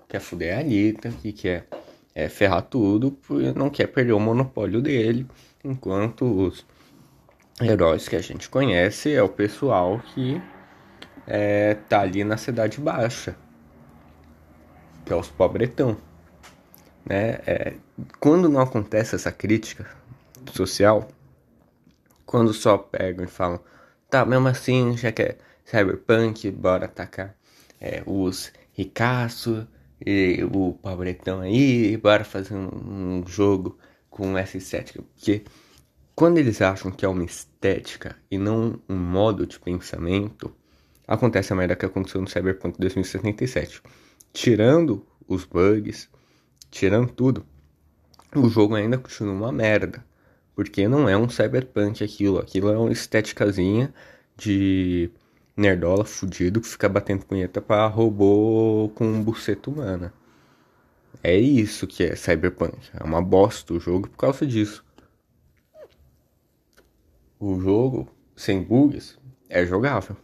Quer 0.09 0.21
fuder 0.21 0.57
a 0.57 0.61
Anitta, 0.61 1.11
que 1.11 1.33
quer 1.33 1.67
é, 2.15 2.29
ferrar 2.29 2.63
tudo, 2.63 3.19
não 3.57 3.69
quer 3.69 3.89
perder 3.89 4.13
o 4.13 4.21
monopólio 4.21 4.81
dele, 4.81 5.27
enquanto 5.65 6.25
os 6.25 6.65
heróis 7.61 8.07
que 8.07 8.17
a 8.17 8.23
gente 8.23 8.49
conhece 8.49 9.13
é 9.13 9.23
o 9.23 9.29
pessoal 9.29 9.99
que 10.15 10.41
é, 11.27 11.75
tá 11.75 12.03
ali 12.03 12.23
na 12.23 12.37
cidade 12.37 12.81
baixa, 12.81 13.37
que 15.07 15.13
é 15.13 15.17
os 15.17 15.29
pobretão 15.29 15.97
né? 17.07 17.39
É, 17.47 17.75
quando 18.19 18.49
não 18.49 18.61
acontece 18.61 19.15
essa 19.15 19.31
crítica 19.31 19.89
social, 20.53 21.09
quando 22.27 22.53
só 22.53 22.77
pegam 22.77 23.25
e 23.25 23.29
falam, 23.29 23.61
tá, 24.11 24.25
mesmo 24.25 24.49
assim, 24.49 24.97
já 24.97 25.13
que 25.13 25.23
é 25.23 25.39
cyberpunk, 25.65 26.51
bora 26.51 26.87
atacar 26.87 27.37
é, 27.81 28.03
os 28.05 28.53
ricaços 28.73 29.65
e 30.05 30.45
o 30.53 30.73
pobretão 30.75 31.41
aí, 31.41 31.97
bora 31.97 32.25
fazer 32.25 32.55
um, 32.55 33.21
um 33.21 33.27
jogo 33.27 33.79
com 34.11 34.37
essa 34.37 34.57
estética, 34.57 35.03
porque 35.03 35.45
quando 36.15 36.39
eles 36.39 36.61
acham 36.63 36.91
que 36.91 37.05
é 37.05 37.09
uma 37.09 37.25
estética 37.25 38.17
e 38.31 38.39
não 38.39 38.81
um 38.89 38.97
modo 38.97 39.47
de 39.47 39.61
pensamento, 39.61 40.53
acontece 41.07 41.53
a 41.53 41.57
merda 41.57 41.77
que 41.77 41.87
aconteceu 41.87 42.21
no 42.21 42.29
Cyberpunk 42.29 42.79
2077. 42.79 43.83
Tirando 44.37 45.03
os 45.27 45.47
bugs, 45.47 46.11
tirando 46.71 47.11
tudo, 47.11 47.47
o 48.35 48.51
jogo 48.51 48.75
ainda 48.75 48.99
continua 48.99 49.33
uma 49.33 49.51
merda. 49.51 50.05
Porque 50.55 50.87
não 50.87 51.09
é 51.09 51.17
um 51.17 51.27
cyberpunk 51.27 52.05
aquilo. 52.05 52.39
Aquilo 52.39 52.69
é 52.69 52.77
uma 52.77 52.93
estéticazinha 52.93 53.95
de 54.37 55.11
nerdola 55.57 56.05
fudido 56.05 56.61
que 56.61 56.69
fica 56.69 56.87
batendo 56.87 57.25
punheta 57.25 57.63
pra 57.63 57.87
robô 57.87 58.93
com 58.95 59.25
buceta 59.25 59.71
humana. 59.71 60.13
É 61.23 61.35
isso 61.35 61.87
que 61.87 62.05
é 62.05 62.15
cyberpunk. 62.15 62.91
É 62.93 63.03
uma 63.03 63.23
bosta 63.23 63.73
o 63.73 63.81
jogo 63.81 64.07
por 64.11 64.19
causa 64.19 64.47
disso. 64.47 64.85
O 67.41 67.59
jogo, 67.59 68.07
sem 68.37 68.63
bugs, 68.63 69.19
é 69.49 69.65
jogável. 69.65 70.15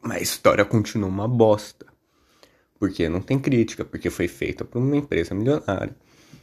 Mas 0.00 0.18
a 0.18 0.22
história 0.22 0.64
continua 0.64 1.08
uma 1.08 1.26
bosta 1.26 1.91
porque 2.82 3.08
não 3.08 3.20
tem 3.20 3.38
crítica, 3.38 3.84
porque 3.84 4.10
foi 4.10 4.26
feita 4.26 4.64
por 4.64 4.80
uma 4.80 4.96
empresa 4.96 5.36
milionária. 5.36 5.94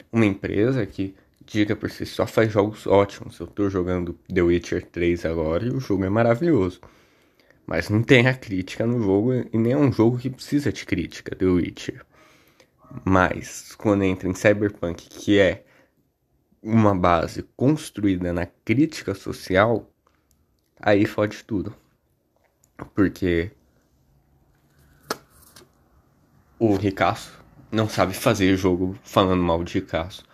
Uma 0.10 0.26
empresa 0.26 0.86
que, 0.86 1.14
diga 1.46 1.76
por 1.76 1.92
si 1.92 2.06
só, 2.06 2.26
faz 2.26 2.50
jogos 2.50 2.88
ótimos. 2.88 3.38
Eu 3.38 3.46
tô 3.46 3.70
jogando 3.70 4.18
The 4.34 4.42
Witcher 4.42 4.86
3 4.86 5.26
agora 5.26 5.66
e 5.66 5.70
o 5.70 5.82
jogo 5.82 6.06
é 6.06 6.10
maravilhoso. 6.10 6.80
Mas 7.68 7.90
não 7.90 8.02
tem 8.02 8.26
a 8.26 8.34
crítica 8.34 8.88
no 8.88 9.04
jogo 9.04 9.34
e 9.34 9.58
nem 9.58 9.74
é 9.74 9.78
um 9.78 9.92
jogo 9.92 10.18
que 10.18 10.30
precisa 10.30 10.72
de 10.72 10.86
crítica, 10.86 11.36
The 11.36 11.46
Witcher. 11.46 12.06
Mas 13.04 13.76
quando 13.76 14.06
entra 14.06 14.30
em 14.30 14.34
Cyberpunk, 14.34 15.10
que 15.10 15.38
é 15.38 15.66
uma 16.64 16.96
base 16.96 17.44
construída 17.58 18.32
na 18.32 18.46
crítica 18.46 19.14
social, 19.14 19.92
aí 20.80 21.06
fode 21.06 21.44
tudo. 21.44 21.76
Porque 22.96 23.52
o 26.60 26.76
Ricasso 26.76 27.40
não 27.72 27.88
sabe 27.88 28.14
fazer 28.14 28.56
jogo 28.58 28.96
falando 29.02 29.42
mal 29.42 29.64
de 29.64 29.76
Ricasso. 29.76 30.26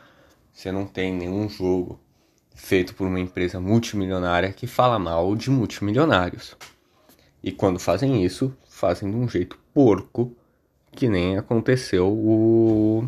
Você 0.51 0.71
não 0.71 0.85
tem 0.87 1.13
nenhum 1.13 1.47
jogo 1.47 1.99
feito 2.55 2.95
por 2.95 3.05
uma 3.05 3.19
empresa 3.19 3.59
multimilionária 3.59 4.51
que 4.51 4.65
fala 4.65 4.97
mal 4.97 5.35
de 5.35 5.51
multimilionários. 5.51 6.57
E 7.43 7.51
quando 7.51 7.77
fazem 7.77 8.25
isso, 8.25 8.57
fazem 8.67 9.11
de 9.11 9.15
um 9.15 9.29
jeito 9.29 9.59
porco, 9.71 10.35
que 10.91 11.07
nem 11.07 11.37
aconteceu 11.37 12.07
o 12.07 13.07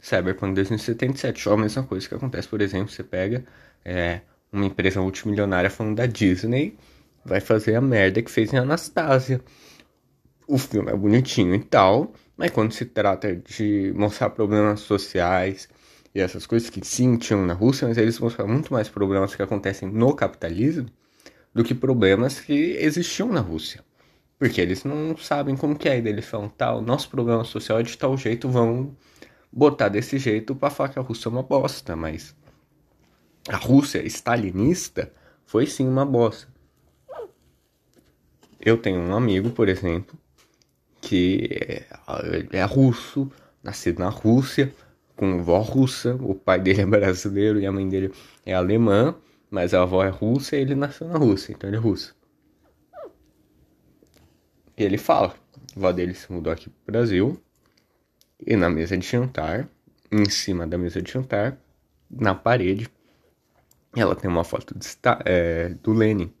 Cyberpunk 0.00 0.54
2077. 0.54 1.48
Ou 1.48 1.56
a 1.56 1.58
mesma 1.58 1.82
coisa 1.82 2.08
que 2.08 2.14
acontece, 2.14 2.48
por 2.48 2.62
exemplo, 2.62 2.88
você 2.88 3.02
pega 3.02 3.44
é, 3.84 4.20
uma 4.50 4.64
empresa 4.64 5.02
multimilionária 5.02 5.68
falando 5.68 5.96
da 5.96 6.06
Disney, 6.06 6.78
vai 7.24 7.40
fazer 7.40 7.74
a 7.74 7.80
merda 7.80 8.22
que 8.22 8.30
fez 8.30 8.52
em 8.52 8.56
Anastasia. 8.56 9.42
O 10.46 10.56
filme 10.56 10.90
é 10.90 10.96
bonitinho 10.96 11.54
e 11.54 11.58
tal, 11.58 12.14
mas 12.36 12.50
quando 12.50 12.72
se 12.72 12.84
trata 12.84 13.34
de 13.34 13.92
mostrar 13.96 14.30
problemas 14.30 14.80
sociais 14.80 15.68
e 16.14 16.20
essas 16.20 16.46
coisas 16.46 16.68
que 16.68 16.84
sim 16.86 17.16
tinham 17.16 17.44
na 17.46 17.54
Rússia, 17.54 17.88
mas 17.88 17.96
eles 17.96 18.18
mostram 18.18 18.46
muito 18.46 18.72
mais 18.72 18.88
problemas 18.88 19.34
que 19.34 19.42
acontecem 19.42 19.88
no 19.88 20.14
capitalismo 20.14 20.88
do 21.54 21.64
que 21.64 21.74
problemas 21.74 22.38
que 22.40 22.52
existiam 22.52 23.28
na 23.28 23.40
Rússia. 23.40 23.82
Porque 24.38 24.60
eles 24.60 24.84
não 24.84 25.16
sabem 25.16 25.56
como 25.56 25.76
que 25.76 25.88
é. 25.88 25.98
E 25.98 26.06
eles 26.06 26.26
falam, 26.26 26.48
tá, 26.48 26.74
o 26.74 26.82
nosso 26.82 27.08
programa 27.08 27.44
social 27.44 27.80
é 27.80 27.82
de 27.82 27.96
tal 27.96 28.16
jeito, 28.18 28.48
vão 28.48 28.94
botar 29.50 29.88
desse 29.88 30.18
jeito 30.18 30.54
pra 30.54 30.68
falar 30.68 30.90
que 30.90 30.98
a 30.98 31.02
Rússia 31.02 31.28
é 31.28 31.32
uma 31.32 31.42
bosta. 31.42 31.96
Mas 31.96 32.36
a 33.48 33.56
Rússia 33.56 34.06
stalinista 34.06 35.10
foi 35.46 35.66
sim 35.66 35.88
uma 35.88 36.04
bosta. 36.04 36.48
Eu 38.60 38.76
tenho 38.76 39.00
um 39.00 39.14
amigo, 39.14 39.50
por 39.50 39.68
exemplo, 39.68 40.18
que 41.06 41.48
é, 41.52 42.58
é 42.58 42.64
russo, 42.64 43.30
nascido 43.62 44.00
na 44.00 44.08
Rússia, 44.08 44.74
com 45.14 45.40
vó 45.40 45.60
russa. 45.60 46.16
O 46.16 46.34
pai 46.34 46.58
dele 46.58 46.82
é 46.82 46.86
brasileiro 46.86 47.60
e 47.60 47.66
a 47.66 47.70
mãe 47.70 47.88
dele 47.88 48.12
é 48.44 48.52
alemã, 48.52 49.14
mas 49.48 49.72
a 49.72 49.82
avó 49.82 50.02
é 50.02 50.08
russa 50.08 50.56
e 50.56 50.60
ele 50.62 50.74
nasceu 50.74 51.06
na 51.06 51.16
Rússia, 51.16 51.52
então 51.52 51.70
ele 51.70 51.76
é 51.76 51.80
russo. 51.80 52.12
E 54.76 54.82
ele 54.82 54.98
fala, 54.98 55.28
a 55.28 55.78
avó 55.78 55.92
dele 55.92 56.12
se 56.12 56.30
mudou 56.32 56.52
aqui 56.52 56.68
pro 56.68 56.92
Brasil 56.92 57.40
e 58.44 58.56
na 58.56 58.68
mesa 58.68 58.98
de 58.98 59.06
jantar, 59.06 59.68
em 60.10 60.28
cima 60.28 60.66
da 60.66 60.76
mesa 60.76 61.00
de 61.00 61.12
jantar, 61.12 61.56
na 62.10 62.34
parede, 62.34 62.90
ela 63.94 64.16
tem 64.16 64.28
uma 64.28 64.42
foto 64.42 64.76
de, 64.76 64.88
é, 65.24 65.68
do 65.68 65.92
Lenin. 65.92 66.32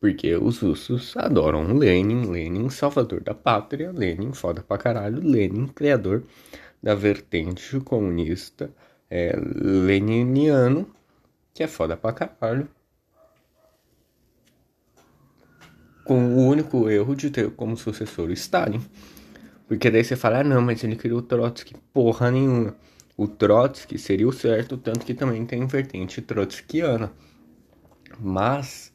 Porque 0.00 0.36
os 0.36 0.60
russos 0.60 1.16
adoram 1.16 1.76
Lenin, 1.76 2.30
Lenin, 2.30 2.70
salvador 2.70 3.20
da 3.20 3.34
pátria, 3.34 3.90
Lenin, 3.90 4.32
foda 4.32 4.62
pra 4.62 4.78
caralho, 4.78 5.20
Lenin, 5.20 5.66
criador 5.66 6.22
da 6.80 6.94
vertente 6.94 7.80
comunista 7.80 8.70
é, 9.10 9.36
leniniano, 9.36 10.88
que 11.52 11.62
é 11.62 11.66
foda 11.66 11.96
pra 11.96 12.12
caralho. 12.12 12.68
Com 16.04 16.36
o 16.36 16.46
único 16.46 16.88
erro 16.88 17.14
de 17.14 17.30
ter 17.30 17.50
como 17.50 17.76
sucessor 17.76 18.30
Stalin. 18.30 18.80
Porque 19.66 19.90
daí 19.90 20.02
você 20.02 20.16
fala, 20.16 20.40
ah 20.40 20.44
não, 20.44 20.62
mas 20.62 20.82
ele 20.82 20.96
criou 20.96 21.18
o 21.18 21.22
Trotsky. 21.22 21.74
Porra 21.92 22.30
nenhuma. 22.30 22.74
O 23.16 23.26
Trotsky 23.26 23.98
seria 23.98 24.26
o 24.26 24.32
certo, 24.32 24.78
tanto 24.78 25.04
que 25.04 25.12
também 25.12 25.44
tem 25.44 25.66
vertente 25.66 26.22
trotskiana. 26.22 27.12
Mas 28.18 28.92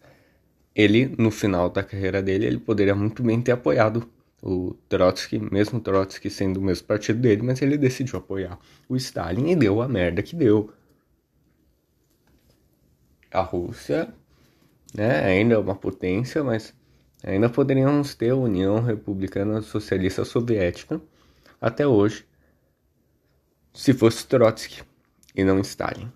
ele, 0.76 1.14
no 1.18 1.30
final 1.32 1.70
da 1.70 1.84
carreira 1.84 2.22
dele, 2.22 2.46
ele 2.46 2.60
poderia 2.60 2.96
muito 2.96 3.22
bem 3.22 3.42
ter 3.42 3.52
apoiado 3.52 4.10
o 4.42 4.76
Trotsky, 4.90 5.40
mesmo 5.40 5.80
Trotsky 5.80 6.30
sendo 6.30 6.58
o 6.58 6.62
mesmo 6.62 6.86
partido 6.86 7.20
dele, 7.20 7.42
mas 7.44 7.62
ele 7.62 7.78
decidiu 7.78 8.20
apoiar 8.20 8.60
o 8.90 8.96
Stalin 8.96 9.52
e 9.52 9.56
deu 9.56 9.82
a 9.82 9.88
merda 9.88 10.22
que 10.22 10.36
deu. 10.36 10.72
A 13.32 13.42
Rússia, 13.42 14.14
né, 14.94 15.24
ainda 15.24 15.56
é 15.56 15.58
uma 15.58 15.76
potência, 15.76 16.44
mas 16.44 16.74
ainda 17.24 17.50
poderíamos 17.50 18.14
ter 18.16 18.32
a 18.32 18.36
União 18.36 18.82
Republicana 18.82 19.62
Socialista 19.62 20.26
Soviética 20.26 21.02
até 21.62 21.88
hoje, 21.88 22.26
se 23.74 23.94
fosse 23.94 24.28
Trotsky 24.28 24.84
e 25.34 25.44
não 25.44 25.60
Stalin. 25.62 26.12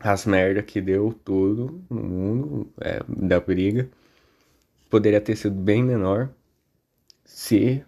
As 0.00 0.24
merda 0.26 0.62
que 0.62 0.80
deu 0.80 1.12
tudo 1.24 1.82
no 1.90 2.02
mundo 2.02 2.72
é, 2.80 3.00
da 3.08 3.40
briga 3.40 3.88
poderia 4.88 5.20
ter 5.20 5.36
sido 5.36 5.54
bem 5.54 5.82
menor 5.82 6.30
se 7.24 7.84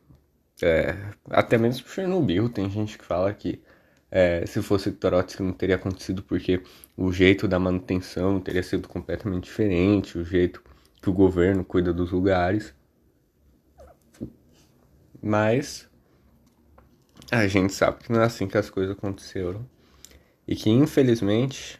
é, 0.62 0.96
até 1.30 1.56
mesmo 1.56 1.88
Chernobyl 1.88 2.48
tem 2.48 2.68
gente 2.68 2.98
que 2.98 3.04
fala 3.04 3.32
que 3.32 3.62
é, 4.10 4.44
se 4.44 4.60
fosse 4.60 4.90
Trotsky 4.90 5.42
não 5.42 5.52
teria 5.52 5.76
acontecido 5.76 6.22
porque 6.22 6.62
o 6.96 7.12
jeito 7.12 7.46
da 7.46 7.58
manutenção 7.58 8.40
teria 8.40 8.62
sido 8.62 8.88
completamente 8.88 9.44
diferente, 9.44 10.18
o 10.18 10.24
jeito 10.24 10.62
que 11.00 11.08
o 11.08 11.12
governo 11.12 11.64
cuida 11.64 11.92
dos 11.92 12.10
lugares. 12.10 12.74
Mas 15.22 15.88
a 17.30 17.46
gente 17.46 17.72
sabe 17.72 18.02
que 18.02 18.12
não 18.12 18.20
é 18.20 18.24
assim 18.24 18.48
que 18.48 18.58
as 18.58 18.68
coisas 18.68 18.96
aconteceram. 18.96 19.64
E 20.46 20.56
que 20.56 20.68
infelizmente, 20.68 21.79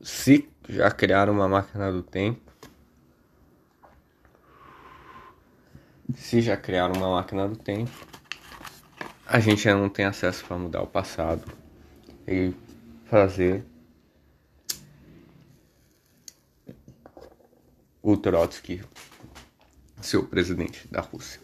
se 0.00 0.48
já 0.68 0.90
criaram 0.90 1.32
uma 1.32 1.48
máquina 1.48 1.92
do 1.92 2.02
tempo, 2.02 2.40
se 6.14 6.40
já 6.40 6.56
criaram 6.56 6.94
uma 6.94 7.10
máquina 7.16 7.48
do 7.48 7.56
tempo, 7.56 7.90
a 9.26 9.38
gente 9.38 9.68
ainda 9.68 9.80
não 9.80 9.88
tem 9.88 10.04
acesso 10.04 10.44
para 10.44 10.58
mudar 10.58 10.82
o 10.82 10.86
passado 10.86 11.44
e 12.26 12.52
fazer 13.04 13.64
o 18.02 18.16
Trotsky 18.16 18.82
ser 20.00 20.16
o 20.16 20.26
presidente 20.26 20.88
da 20.88 21.00
Rússia. 21.00 21.40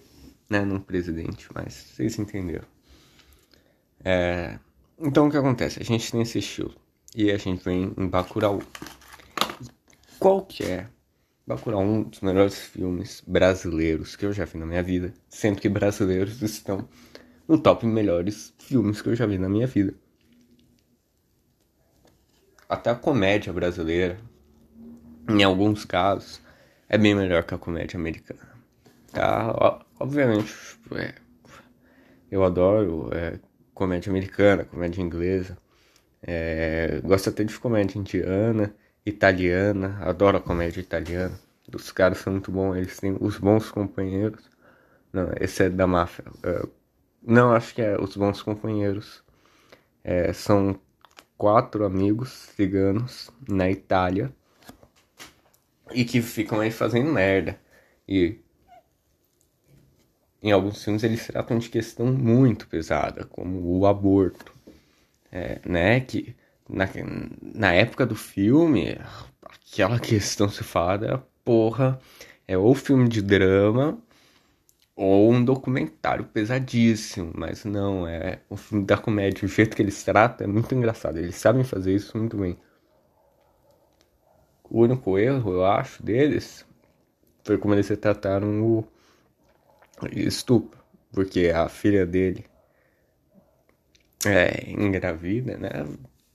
Né? 0.49 0.65
Não 0.65 0.81
presidente, 0.81 1.49
mas 1.55 1.75
vocês 1.75 2.19
entenderam. 2.19 2.67
É... 4.03 4.59
Então 4.99 5.27
o 5.27 5.31
que 5.31 5.37
acontece? 5.37 5.81
A 5.81 5.85
gente 5.85 6.11
tem 6.11 6.23
esse 6.23 6.39
estilo 6.39 6.75
e 7.17 7.31
a 7.33 7.39
gente 7.39 7.65
vem 7.65 7.95
em 7.97 8.07
Bacurau. 8.07 8.63
Qual 10.19 10.45
que 10.45 10.63
é 10.65 10.87
Bacurau, 11.47 11.81
um 11.81 12.03
dos 12.03 12.21
melhores 12.21 12.61
filmes 12.61 13.23
brasileiros 13.27 14.15
que 14.17 14.27
eu 14.27 14.33
já 14.35 14.45
vi 14.45 14.59
na 14.59 14.67
minha 14.67 14.83
vida, 14.83 15.15
sendo 15.29 15.59
que 15.59 15.69
brasileiros 15.69 16.43
estão 16.43 16.87
no 17.49 17.59
top 17.59 17.87
melhores 17.87 18.53
filmes 18.59 19.01
que 19.01 19.09
eu 19.09 19.15
já 19.15 19.25
vi 19.25 19.39
na 19.39 19.49
minha 19.49 19.67
vida. 19.67 19.95
Até 22.69 22.91
a 22.91 22.95
comédia 22.95 23.53
brasileira, 23.53 24.19
em 25.29 25.43
alguns 25.43 25.85
casos, 25.85 26.43
é 26.89 26.99
bem 26.99 27.15
melhor 27.15 27.45
que 27.45 27.55
a 27.55 27.59
comédia 27.59 27.97
americana. 27.97 28.55
Tá? 29.13 29.81
Obviamente, 29.99 30.53
é, 30.97 31.15
eu 32.31 32.45
adoro 32.45 33.09
é, 33.15 33.39
comédia 33.73 34.11
americana, 34.11 34.65
comédia 34.65 35.01
inglesa. 35.01 35.57
É, 36.27 37.01
gosto 37.05 37.31
até 37.31 37.45
de 37.45 37.57
comédia 37.59 37.99
indiana 37.99 38.75
italiana, 39.07 39.99
adoro 40.03 40.39
a 40.39 40.41
comédia 40.41 40.81
italiana. 40.81 41.39
Os 41.73 41.93
caras 41.93 42.19
são 42.19 42.33
muito 42.33 42.51
bons, 42.51 42.77
eles 42.77 42.99
têm 42.99 43.17
os 43.21 43.39
bons 43.39 43.71
companheiros. 43.71 44.51
Não, 45.13 45.31
esse 45.41 45.65
é 45.65 45.71
da 45.71 45.87
máfia. 45.87 46.25
Uh, 46.45 46.69
não, 47.23 47.53
acho 47.53 47.75
que 47.75 47.83
é 47.83 47.97
os 48.01 48.17
bons 48.17 48.43
companheiros. 48.43 49.23
É, 50.03 50.33
são 50.33 50.79
quatro 51.39 51.85
amigos 51.85 52.31
ciganos 52.57 53.31
na 53.49 53.71
Itália 53.71 54.33
e 55.93 56.05
que 56.05 56.21
ficam 56.21 56.61
aí 56.61 56.71
fazendo 56.71 57.13
merda. 57.13 57.59
E 58.09 58.41
em 60.43 60.53
alguns 60.53 60.83
filmes 60.83 61.03
eles 61.03 61.27
tratam 61.27 61.59
de 61.59 61.69
questão 61.69 62.07
muito 62.07 62.69
pesada, 62.69 63.25
como 63.25 63.79
o 63.79 63.87
aborto, 63.87 64.56
é, 65.37 65.61
né? 65.67 66.01
Que 66.01 66.35
na, 66.69 66.89
na 67.43 67.73
época 67.73 68.07
do 68.07 68.17
filme, 68.17 68.99
aquela 69.43 69.99
questão 70.01 70.49
se 70.49 70.65
fala, 70.65 71.27
porra, 71.45 71.99
é 72.49 72.57
ou 72.57 72.75
filme 72.75 73.09
de 73.09 73.21
drama 73.23 73.99
ou 74.97 75.31
um 75.31 75.45
documentário 75.45 76.25
pesadíssimo, 76.25 77.31
mas 77.35 77.65
não, 77.67 78.09
é 78.09 78.41
um 78.51 78.57
filme 78.57 78.85
da 78.85 78.97
comédia. 78.97 79.45
O 79.45 79.49
jeito 79.49 79.77
que 79.77 79.83
eles 79.83 80.03
tratam 80.03 80.47
é 80.47 80.51
muito 80.51 80.75
engraçado, 80.75 81.19
eles 81.19 81.37
sabem 81.37 81.65
fazer 81.65 81.95
isso 81.95 82.17
muito 82.17 82.37
bem. 82.37 82.59
O 84.69 84.81
único 84.81 85.19
erro, 85.19 85.53
eu 85.53 85.67
acho, 85.67 86.03
deles 86.03 86.67
foi 87.45 87.59
como 87.59 87.75
eles 87.75 87.87
trataram 88.01 88.61
o 88.63 88.85
estupro, 90.13 90.81
porque 91.13 91.53
a 91.55 91.69
filha 91.69 92.05
dele 92.05 92.45
é 94.25 94.71
engravida, 94.71 95.57
né? 95.57 95.71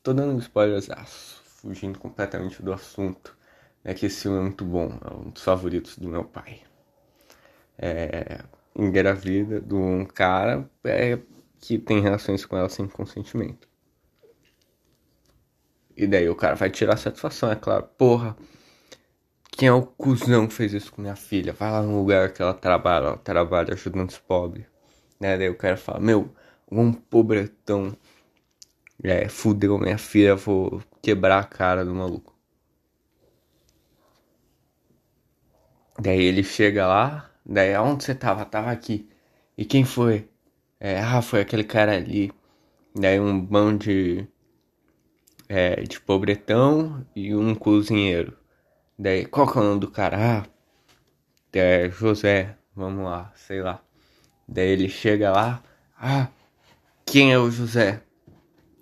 Tô 0.03 0.13
dando 0.13 0.39
spoilers, 0.39 0.89
ah, 0.89 1.05
fugindo 1.05 1.99
completamente 1.99 2.61
do 2.61 2.73
assunto. 2.73 3.35
É 3.83 3.93
que 3.93 4.05
esse 4.05 4.21
filme 4.23 4.37
é 4.37 4.41
muito 4.41 4.63
bom, 4.63 4.97
é 5.03 5.13
um 5.13 5.29
dos 5.31 5.43
favoritos 5.43 5.97
do 5.97 6.07
meu 6.07 6.23
pai. 6.23 6.61
É, 7.77 8.43
engravida 8.75 9.59
de 9.59 9.73
um 9.73 10.05
cara 10.05 10.69
é, 10.83 11.17
que 11.59 11.79
tem 11.79 11.99
relações 11.99 12.45
com 12.45 12.55
ela 12.57 12.69
sem 12.69 12.87
consentimento. 12.87 13.67
E 15.95 16.07
daí 16.07 16.29
o 16.29 16.35
cara 16.35 16.55
vai 16.55 16.69
tirar 16.69 16.97
satisfação, 16.97 17.51
é 17.51 17.55
claro. 17.55 17.83
Porra, 17.97 18.35
quem 19.51 19.67
é 19.67 19.73
o 19.73 19.83
cuzão 19.83 20.47
que 20.47 20.53
fez 20.53 20.73
isso 20.73 20.91
com 20.91 21.01
minha 21.01 21.15
filha? 21.15 21.53
Vai 21.53 21.71
lá 21.71 21.81
no 21.81 21.97
lugar 21.99 22.31
que 22.33 22.41
ela 22.41 22.53
trabalha, 22.53 23.05
ela 23.05 23.17
trabalha 23.17 23.73
ajudando 23.73 24.09
os 24.09 24.17
pobres. 24.17 24.65
Né? 25.19 25.37
Daí 25.37 25.49
o 25.49 25.57
cara 25.57 25.77
fala, 25.77 25.99
meu, 25.99 26.33
um 26.71 26.93
pobretão 26.93 27.95
é, 29.03 29.27
fudeu 29.27 29.77
minha 29.77 29.97
filha, 29.97 30.35
vou 30.35 30.81
quebrar 31.01 31.39
a 31.39 31.43
cara 31.43 31.83
do 31.83 31.93
maluco. 31.93 32.33
Daí 35.99 36.21
ele 36.23 36.43
chega 36.43 36.87
lá, 36.87 37.29
daí 37.45 37.73
aonde 37.75 38.03
você 38.03 38.15
tava? 38.15 38.45
Tava 38.45 38.71
aqui. 38.71 39.09
E 39.57 39.65
quem 39.65 39.83
foi? 39.85 40.27
É, 40.79 40.99
ah, 40.99 41.21
foi 41.21 41.41
aquele 41.41 41.63
cara 41.63 41.95
ali. 41.95 42.31
Daí 42.95 43.19
um 43.19 43.39
bando 43.39 43.85
de, 43.85 44.27
é, 45.49 45.81
de 45.83 45.99
pobretão 45.99 47.05
e 47.15 47.35
um 47.35 47.53
cozinheiro. 47.55 48.37
Daí, 48.97 49.25
qual 49.25 49.51
que 49.51 49.57
é 49.57 49.61
o 49.61 49.63
nome 49.63 49.79
do 49.79 49.91
cara? 49.91 50.17
Ah, 50.19 50.47
é 51.53 51.89
José, 51.89 52.57
vamos 52.75 53.03
lá, 53.05 53.31
sei 53.35 53.61
lá. 53.61 53.83
Daí 54.47 54.69
ele 54.69 54.89
chega 54.89 55.31
lá, 55.31 55.63
ah, 55.97 56.27
quem 57.11 57.33
é 57.33 57.37
o 57.37 57.51
José? 57.51 58.01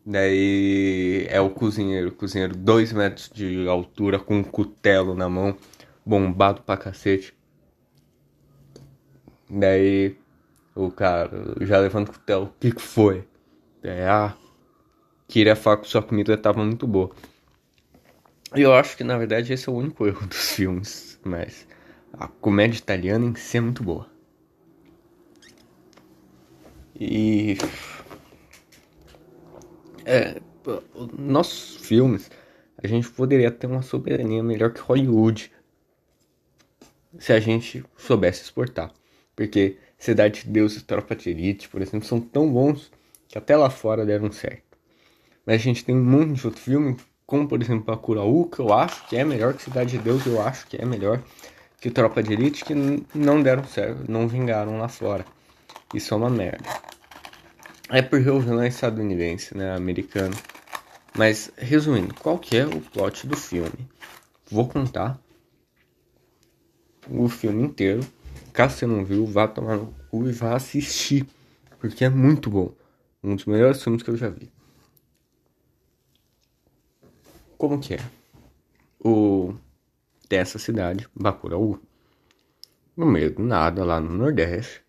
Daí 0.06 1.26
é 1.30 1.42
o 1.42 1.50
cozinheiro, 1.50 2.12
cozinheiro 2.12 2.56
dois 2.56 2.94
metros 2.94 3.28
de 3.34 3.68
altura 3.68 4.20
com 4.20 4.38
um 4.38 4.44
cutelo 4.44 5.16
na 5.16 5.28
mão, 5.28 5.58
bombado 6.06 6.62
pra 6.62 6.78
cacete. 6.78 7.36
Daí 9.50 10.16
o 10.76 10.92
cara 10.92 11.56
já 11.62 11.80
levanta 11.80 12.12
o 12.12 12.14
cutelo, 12.14 12.46
o 12.46 12.54
que 12.60 12.72
que 12.72 12.82
foi? 12.82 13.28
Daí, 13.82 14.04
ah, 14.04 14.38
queria 15.28 15.56
falar 15.56 15.78
que 15.78 15.88
sua 15.88 16.04
comida 16.04 16.38
tava 16.38 16.64
muito 16.64 16.86
boa. 16.86 17.10
Eu 18.54 18.76
acho 18.76 18.96
que 18.96 19.04
na 19.04 19.18
verdade 19.18 19.54
esse 19.54 19.68
é 19.68 19.72
o 19.72 19.76
único 19.76 20.06
erro 20.06 20.28
dos 20.28 20.52
filmes, 20.54 21.20
mas 21.26 21.68
a 22.14 22.28
comédia 22.28 22.78
italiana 22.78 23.26
em 23.26 23.34
si 23.34 23.58
é 23.58 23.62
muito 23.62 23.82
boa. 23.82 24.08
E 26.96 27.58
é, 30.10 30.42
nossos 31.18 31.78
filmes, 31.86 32.32
a 32.82 32.88
gente 32.88 33.08
poderia 33.10 33.52
ter 33.52 33.68
uma 33.68 33.84
soberania 33.84 34.42
melhor 34.42 34.74
que 34.74 34.82
Hollywood 34.82 35.52
se 37.20 37.32
a 37.32 37.40
gente 37.40 37.86
soubesse 37.96 38.42
exportar. 38.44 38.92
Porque 39.36 39.78
Cidade 39.98 40.44
de 40.44 40.50
Deus 40.50 40.76
e 40.76 40.84
Tropa 40.84 41.16
de 41.16 41.30
Elite, 41.30 41.70
por 41.70 41.82
exemplo, 41.82 42.08
são 42.08 42.20
tão 42.20 42.52
bons 42.52 42.92
que 43.28 43.38
até 43.38 43.56
lá 43.56 43.70
fora 43.70 44.06
deram 44.06 44.32
certo. 44.32 44.78
Mas 45.46 45.56
a 45.56 45.64
gente 45.64 45.86
tem 45.86 45.96
um 45.96 46.04
monte 46.04 46.40
de 46.40 46.48
outro 46.48 46.62
filme, 46.62 46.98
como 47.26 47.48
por 47.48 47.62
exemplo 47.62 47.86
Bacurau, 47.86 48.46
que 48.46 48.60
eu 48.60 48.74
acho 48.74 49.08
que 49.08 49.16
é 49.16 49.24
melhor 49.24 49.54
que 49.54 49.62
Cidade 49.62 49.92
de 49.92 50.00
Deus, 50.00 50.26
eu 50.26 50.42
acho 50.42 50.66
que 50.68 50.78
é 50.78 50.86
melhor 50.86 51.22
que 51.80 51.92
Tropa 51.92 52.24
de 52.24 52.34
Elite, 52.34 52.66
que 52.66 52.74
não 53.14 53.42
deram 53.42 53.64
certo, 53.66 54.10
não 54.10 54.28
vingaram 54.28 54.80
lá 54.80 54.88
fora. 54.88 55.26
Isso 55.94 56.14
é 56.14 56.18
uma 56.18 56.30
merda. 56.30 56.89
É 57.92 58.04
porque 58.04 58.30
o 58.30 58.40
vilão 58.40 58.62
é 58.62 58.68
estadunidense, 58.68 59.58
né? 59.58 59.76
Americano. 59.76 60.36
Mas, 61.18 61.52
resumindo, 61.58 62.14
qual 62.14 62.38
que 62.38 62.56
é 62.56 62.66
o 62.66 62.80
plot 62.80 63.26
do 63.26 63.36
filme? 63.36 63.90
Vou 64.52 64.68
contar 64.68 65.20
o 67.10 67.28
filme 67.28 67.64
inteiro. 67.64 68.06
Caso 68.54 68.78
você 68.78 68.86
não 68.86 69.04
viu, 69.04 69.26
vá 69.26 69.48
tomar 69.48 69.78
no 69.78 69.94
cu 70.10 70.28
e 70.28 70.32
vá 70.32 70.56
assistir. 70.56 71.26
Porque 71.80 72.06
é 72.06 72.10
muito 72.10 72.50
bom. 72.50 72.72
Um 73.24 73.36
dos 73.36 73.46
melhores 73.46 73.82
filmes 73.82 74.04
que 74.04 74.10
eu 74.10 74.18
já 74.18 74.30
vi. 74.30 74.52
Como 77.58 77.80
que 77.80 77.96
é? 77.96 78.00
O 79.04 79.56
dessa 80.30 80.60
cidade, 80.60 81.10
Bacurau, 81.16 81.80
no 82.96 83.06
meio 83.08 83.34
do 83.34 83.42
nada, 83.42 83.84
lá 83.84 84.00
no 84.00 84.16
Nordeste, 84.16 84.84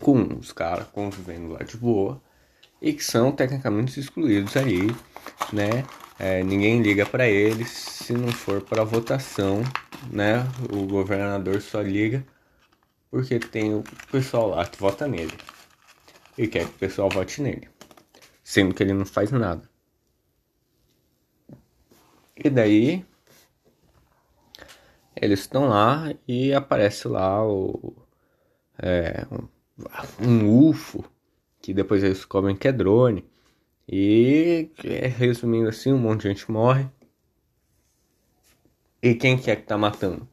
com 0.00 0.38
os 0.38 0.52
caras 0.52 0.86
convivendo 0.88 1.52
lá 1.52 1.60
de 1.60 1.76
boa 1.76 2.20
e 2.80 2.92
que 2.92 3.04
são 3.04 3.32
tecnicamente 3.32 3.98
excluídos 3.98 4.56
ali, 4.56 4.94
né? 5.52 5.84
É, 6.18 6.42
ninguém 6.42 6.80
liga 6.80 7.04
para 7.04 7.28
eles 7.28 7.68
se 7.70 8.12
não 8.12 8.28
for 8.28 8.62
para 8.62 8.84
votação, 8.84 9.62
né? 10.10 10.46
O 10.72 10.86
governador 10.86 11.60
só 11.60 11.80
liga 11.80 12.24
porque 13.10 13.38
tem 13.38 13.74
o 13.74 13.82
pessoal 14.10 14.48
lá 14.48 14.66
que 14.66 14.78
vota 14.78 15.06
nele 15.06 15.36
e 16.36 16.46
quer 16.46 16.66
que 16.66 16.70
o 16.70 16.78
pessoal 16.78 17.08
vote 17.08 17.40
nele, 17.40 17.68
sendo 18.44 18.74
que 18.74 18.82
ele 18.82 18.92
não 18.92 19.06
faz 19.06 19.30
nada. 19.30 19.68
E 22.36 22.50
daí 22.50 23.04
eles 25.14 25.40
estão 25.40 25.66
lá 25.68 26.12
e 26.28 26.52
aparece 26.52 27.08
lá 27.08 27.42
o 27.46 27.96
é, 28.78 29.26
UFO, 30.44 31.04
que 31.60 31.74
depois 31.74 32.02
eles 32.02 32.18
descobrem 32.18 32.56
que 32.56 32.68
é 32.68 32.72
drone. 32.72 33.24
E 33.88 34.70
resumindo 35.16 35.68
assim, 35.68 35.92
um 35.92 35.98
monte 35.98 36.22
de 36.22 36.28
gente 36.28 36.50
morre. 36.50 36.88
E 39.02 39.14
quem 39.14 39.36
que 39.38 39.50
é 39.50 39.56
que 39.56 39.62
tá 39.62 39.78
matando? 39.78 40.26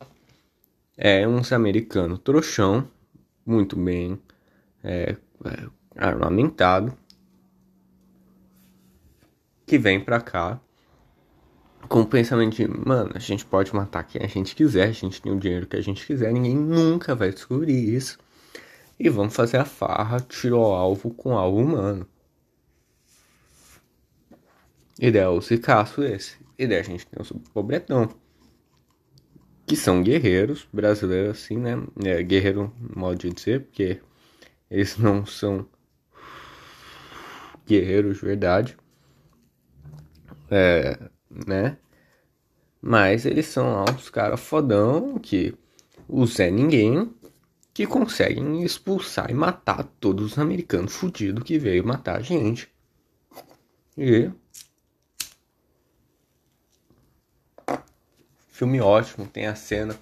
É 0.98 1.28
uns 1.28 1.52
americanos 1.52 2.20
trouxão, 2.20 2.88
muito 3.46 3.76
bem 3.76 4.20
é, 4.84 5.16
é, 5.46 5.68
armamentado, 5.96 6.98
que 9.66 9.78
vem 9.78 10.00
pra 10.00 10.22
cá 10.22 10.60
com 11.88 12.02
o 12.02 12.08
pensamento 12.08 12.56
de, 12.56 12.68
mano, 12.68 13.12
a 13.14 13.20
gente 13.20 13.46
pode 13.46 13.76
matar 13.76 14.04
quem 14.04 14.24
a 14.24 14.28
gente 14.28 14.56
quiser, 14.56 14.88
a 14.88 14.92
gente 14.92 15.22
tem 15.22 15.32
o 15.32 15.40
dinheiro 15.40 15.68
que 15.68 15.76
a 15.76 15.82
gente 15.82 16.06
quiser, 16.06 16.32
ninguém 16.32 16.56
nunca 16.56 17.14
vai 17.14 17.32
descobrir 17.32 17.94
isso 17.94 18.18
e 19.00 19.10
vamos 19.10 19.36
fazer 19.36 19.58
a 19.58 19.66
farra 19.66 20.20
tiro 20.20 20.58
ao 20.58 20.74
alvo 20.74 21.14
com 21.14 21.38
alvo 21.38 21.60
humano. 21.60 22.08
Ideia 25.00 25.24
é 25.24 25.28
o 25.28 25.42
Cicaço 25.42 26.04
esse. 26.04 26.38
Ideia 26.58 26.82
a 26.82 26.84
gente 26.84 27.06
tem 27.08 27.22
o 27.22 27.40
Pobretão. 27.52 28.10
Que 29.66 29.76
são 29.76 30.04
guerreiros 30.04 30.68
brasileiros, 30.72 31.42
assim, 31.42 31.58
né? 31.58 31.82
É, 32.06 32.22
guerreiro, 32.22 32.74
modo 32.96 33.18
de 33.18 33.30
dizer, 33.30 33.62
porque 33.62 34.02
eles 34.70 34.98
não 34.98 35.26
são 35.26 35.68
guerreiros 37.66 38.18
de 38.18 38.26
verdade. 38.26 38.78
É, 40.52 41.00
né? 41.30 41.78
Mas 42.82 43.26
eles 43.26 43.48
são 43.48 43.74
lá 43.74 43.86
uns 43.90 44.10
caras 44.10 44.40
fodão 44.40 45.18
que 45.18 45.58
o 46.08 46.26
Zé 46.26 46.52
Ninguém 46.52 47.14
que 47.74 47.88
conseguem 47.88 48.64
expulsar 48.64 49.32
e 49.32 49.34
matar 49.34 49.84
todos 50.00 50.34
os 50.34 50.40
americanos 50.40 50.94
fudidos 50.94 51.44
que 51.44 51.58
veio 51.58 51.86
matar 51.86 52.18
a 52.18 52.22
gente. 52.22 52.70
E. 53.98 54.30
Filme 58.50 58.80
ótimo, 58.80 59.26
tem 59.26 59.48
a 59.48 59.56
cena 59.56 59.98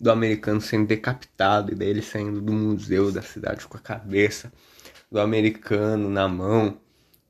do 0.00 0.10
americano 0.10 0.60
sendo 0.60 0.86
decapitado 0.86 1.70
e 1.70 1.74
dele 1.74 2.00
saindo 2.00 2.40
do 2.40 2.52
museu 2.52 3.12
da 3.12 3.22
cidade 3.22 3.66
com 3.66 3.76
a 3.76 3.80
cabeça 3.80 4.50
do 5.10 5.20
americano 5.20 6.08
na 6.08 6.26
mão. 6.26 6.80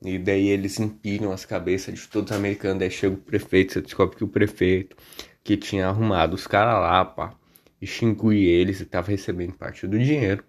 E 0.01 0.19
daí 0.19 0.49
eles 0.49 0.79
empilham 0.81 1.33
as 1.33 1.45
cabeças 1.45 1.95
de 1.95 2.09
todos 2.09 2.31
os 2.31 2.37
americanos. 2.37 2.79
Daí 2.79 2.91
chega 2.91 3.15
o 3.15 3.19
prefeito, 3.19 3.73
você 3.73 3.83
descobre 3.83 4.17
que 4.17 4.25
o 4.25 4.29
prefeito 4.29 4.97
que 5.45 5.57
tinha 5.57 5.89
arrumado 5.89 6.35
os 6.35 6.47
caras 6.47 6.75
lá, 6.75 7.05
pá, 7.05 7.35
extinguir 7.83 8.47
eles 8.47 8.81
e 8.81 8.85
estava 8.85 9.11
recebendo 9.11 9.55
parte 9.55 9.87
do 9.87 9.99
dinheiro. 9.99 10.45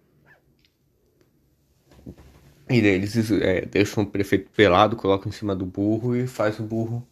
E 2.69 2.81
daí 2.81 2.91
eles 2.91 3.31
é, 3.31 3.65
deixam 3.65 4.03
o 4.03 4.07
prefeito 4.07 4.49
pelado, 4.51 4.95
colocam 4.95 5.29
em 5.29 5.33
cima 5.33 5.55
do 5.55 5.65
burro 5.65 6.15
e 6.15 6.27
faz 6.27 6.59
o 6.59 6.63
burro 6.63 7.05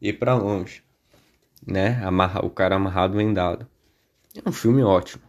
ir 0.00 0.14
para 0.14 0.34
longe. 0.34 0.82
Né? 1.66 2.02
Amarra, 2.04 2.44
o 2.44 2.50
cara 2.50 2.76
amarrado 2.76 3.16
vendado. 3.16 3.68
É 4.34 4.48
um 4.48 4.52
filme 4.52 4.82
ótimo. 4.82 5.22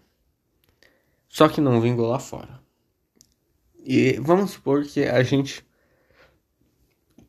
Só 1.28 1.50
que 1.50 1.60
não 1.60 1.82
vingou 1.82 2.08
lá 2.08 2.20
fora. 2.20 2.62
E 3.84 4.14
vamos 4.22 4.52
supor 4.52 4.84
que 4.86 5.04
a 5.04 5.22
gente 5.22 5.66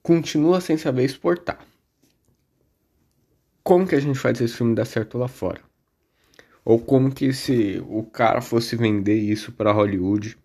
continua 0.03 0.61
sem 0.61 0.77
saber 0.77 1.05
exportar. 1.05 1.59
Como 3.63 3.87
que 3.87 3.95
a 3.95 4.01
gente 4.01 4.19
faz 4.19 4.41
esse 4.41 4.55
filme 4.55 4.75
dar 4.75 4.85
certo 4.85 5.19
lá 5.19 5.27
fora? 5.27 5.66
Ou 6.67 6.81
como 6.81 7.15
que 7.15 7.33
se 7.33 7.81
o 7.89 8.03
cara 8.03 8.41
fosse 8.41 8.75
vender 8.75 9.15
isso 9.15 9.53
para 9.53 9.71
Hollywood, 9.71 10.37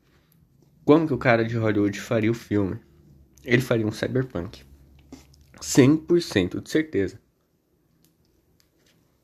como 0.86 1.08
que 1.08 1.14
o 1.16 1.18
cara 1.18 1.44
de 1.44 1.58
Hollywood 1.58 2.00
faria 2.00 2.30
o 2.30 2.36
filme? 2.36 2.80
Ele 3.44 3.60
faria 3.60 3.88
um 3.88 3.92
cyberpunk. 3.92 4.64
100% 5.60 6.62
de 6.62 6.70
certeza. 6.70 7.20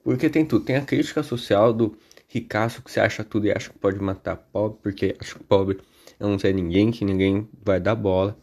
Porque 0.04 0.28
tem 0.28 0.44
tudo. 0.44 0.66
Tem 0.66 0.76
a 0.76 0.82
crítica 0.82 1.22
social 1.22 1.72
do 1.72 1.96
ricaço 2.28 2.82
que 2.82 2.92
você 2.92 3.00
acha 3.00 3.24
tudo 3.24 3.46
e 3.46 3.52
acha 3.52 3.70
que 3.70 3.78
pode 3.78 4.00
matar 4.00 4.36
pobre, 4.36 4.80
porque 4.82 5.16
acha 5.20 5.38
que 5.38 5.44
pobre 5.44 5.80
é 6.20 6.26
um 6.26 6.40
Zé 6.40 6.52
Ninguém, 6.52 6.90
que 6.90 7.06
ninguém 7.06 7.48
vai 7.64 7.80
dar 7.80 7.94
bola. 7.94 8.36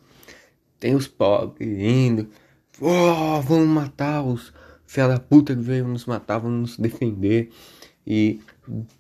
Tem 0.78 0.94
os 0.94 1.08
pobres 1.08 1.76
indo, 1.76 2.28
oh, 2.80 3.42
vamos 3.42 3.66
matar 3.66 4.22
os 4.22 4.52
da 4.96 5.18
puta 5.18 5.56
que 5.56 5.60
veio 5.60 5.88
nos 5.88 6.06
matar, 6.06 6.38
vamos 6.38 6.60
nos 6.60 6.78
defender 6.78 7.50
e 8.06 8.40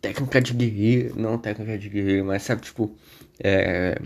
técnica 0.00 0.40
de 0.40 0.54
guerrilha, 0.54 1.12
não 1.16 1.38
técnica 1.38 1.78
de 1.78 1.88
guerrilha, 1.88 2.24
mas 2.24 2.42
sabe, 2.42 2.62
tipo, 2.62 2.96
é, 3.38 4.00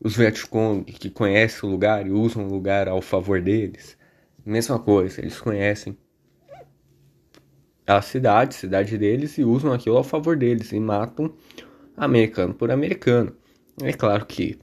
os 0.00 0.16
Vietcong 0.16 0.84
que 0.84 1.10
conhecem 1.10 1.68
o 1.68 1.72
lugar 1.72 2.06
e 2.06 2.10
usam 2.10 2.46
o 2.46 2.50
lugar 2.50 2.88
ao 2.88 3.02
favor 3.02 3.40
deles. 3.40 3.96
Mesma 4.44 4.78
coisa, 4.78 5.20
eles 5.20 5.40
conhecem 5.40 5.96
a 7.86 8.02
cidade, 8.02 8.54
cidade 8.54 8.96
deles 8.98 9.38
e 9.38 9.44
usam 9.44 9.72
aquilo 9.72 9.96
ao 9.96 10.04
favor 10.04 10.36
deles 10.36 10.72
e 10.72 10.80
matam 10.80 11.32
americano 11.96 12.54
por 12.54 12.70
americano. 12.70 13.34
É 13.82 13.92
claro 13.92 14.26
que 14.26 14.58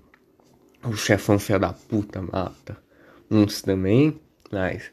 o 0.83 0.95
chefão 0.95 1.39
filho 1.39 1.59
da 1.59 1.73
puta 1.73 2.21
mata 2.21 2.77
uns 3.29 3.61
também, 3.61 4.19
mas 4.51 4.91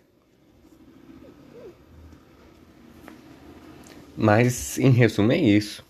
Mas, 4.16 4.78
em 4.78 4.90
resumo, 4.90 5.32
é 5.32 5.38
isso. 5.38 5.84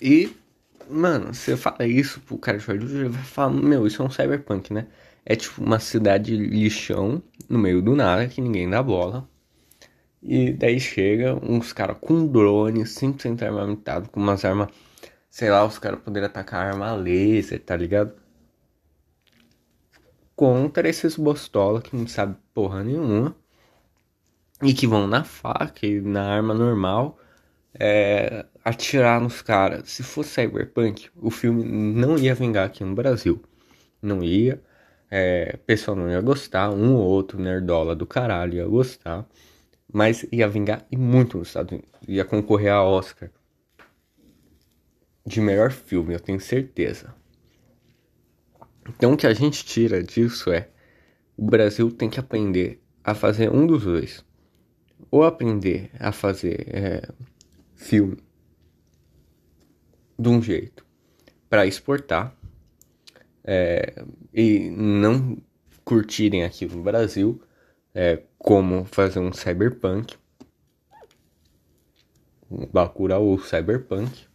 E, 0.00 0.34
mano, 0.90 1.32
você 1.32 1.56
fala 1.56 1.86
isso 1.86 2.20
pro 2.20 2.38
cara 2.38 2.58
de 2.58 2.66
Hollywood, 2.66 2.96
ele 2.96 3.08
vai 3.08 3.22
falar, 3.22 3.50
meu, 3.50 3.86
isso 3.86 4.02
é 4.02 4.04
um 4.04 4.10
cyberpunk, 4.10 4.72
né? 4.72 4.86
É 5.24 5.34
tipo 5.36 5.62
uma 5.62 5.80
cidade 5.80 6.36
lixão 6.36 7.22
no 7.48 7.58
meio 7.58 7.82
do 7.82 7.94
nada 7.96 8.28
que 8.28 8.40
ninguém 8.40 8.68
dá 8.68 8.82
bola. 8.82 9.28
E 10.22 10.52
daí 10.52 10.80
chega 10.80 11.34
uns 11.34 11.72
caras 11.72 11.96
com 12.00 12.26
drone, 12.26 12.84
100% 12.84 13.42
armamentado, 13.42 14.08
com 14.10 14.20
umas 14.20 14.44
armas, 14.44 14.68
sei 15.30 15.50
lá, 15.50 15.64
os 15.64 15.78
caras 15.78 16.00
poderiam 16.00 16.28
atacar 16.28 16.66
arma 16.66 16.92
laser, 16.94 17.62
tá 17.62 17.76
ligado? 17.76 18.12
Contra 20.34 20.88
esses 20.88 21.16
bostola 21.16 21.80
que 21.80 21.96
não 21.96 22.06
sabe 22.06 22.36
porra 22.52 22.82
nenhuma 22.84 23.34
e 24.62 24.72
que 24.74 24.86
vão 24.86 25.06
na 25.06 25.24
faca 25.24 25.86
e 25.86 26.00
na 26.00 26.24
arma 26.24 26.54
normal 26.54 27.18
é, 27.78 28.44
atirar 28.64 29.20
nos 29.20 29.42
caras. 29.42 29.90
Se 29.90 30.02
fosse 30.02 30.30
Cyberpunk, 30.30 31.08
o 31.16 31.30
filme 31.30 31.64
não 31.64 32.18
ia 32.18 32.34
vingar 32.34 32.66
aqui 32.66 32.84
no 32.84 32.94
Brasil. 32.94 33.42
Não 34.02 34.22
ia. 34.22 34.62
É, 35.10 35.56
pessoal 35.66 35.96
não 35.96 36.10
ia 36.10 36.20
gostar, 36.20 36.70
um 36.70 36.94
ou 36.94 37.04
outro 37.04 37.40
nerdola 37.40 37.94
do 37.94 38.06
caralho 38.06 38.54
ia 38.54 38.66
gostar, 38.66 39.24
mas 39.92 40.26
ia 40.32 40.48
vingar 40.48 40.84
e 40.90 40.96
muito 40.96 41.38
nos 41.38 41.48
Estados 41.48 41.72
Unidos. 41.72 41.90
Ia 42.08 42.24
concorrer 42.24 42.72
a 42.72 42.82
Oscar 42.82 43.30
de 45.24 45.40
melhor 45.40 45.72
filme, 45.72 46.14
eu 46.14 46.20
tenho 46.20 46.40
certeza. 46.40 47.14
Então 48.88 49.12
o 49.12 49.16
que 49.16 49.26
a 49.26 49.34
gente 49.34 49.64
tira 49.64 50.02
disso 50.02 50.50
é 50.52 50.68
o 51.36 51.44
Brasil 51.44 51.90
tem 51.90 52.08
que 52.08 52.20
aprender 52.20 52.80
a 53.02 53.14
fazer 53.14 53.50
um 53.50 53.66
dos 53.66 53.84
dois. 53.84 54.24
Ou 55.10 55.24
aprender 55.24 55.90
a 55.98 56.12
fazer 56.12 56.66
é, 56.68 57.08
filme 57.76 58.18
de 60.18 60.28
um 60.28 60.42
jeito. 60.42 60.84
Para 61.48 61.66
exportar 61.66 62.34
é, 63.44 64.04
e 64.34 64.68
não 64.70 65.38
curtirem 65.84 66.42
aqui 66.42 66.66
no 66.66 66.82
Brasil, 66.82 67.40
é, 67.94 68.22
como 68.38 68.84
fazer 68.84 69.20
um 69.20 69.32
cyberpunk, 69.32 70.16
um 72.50 72.66
Bacurau 72.66 73.24
ou 73.24 73.38
cyberpunk, 73.38 74.26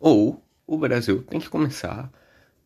ou 0.00 0.42
o 0.66 0.78
Brasil 0.78 1.22
tem 1.22 1.38
que 1.38 1.48
começar 1.48 2.10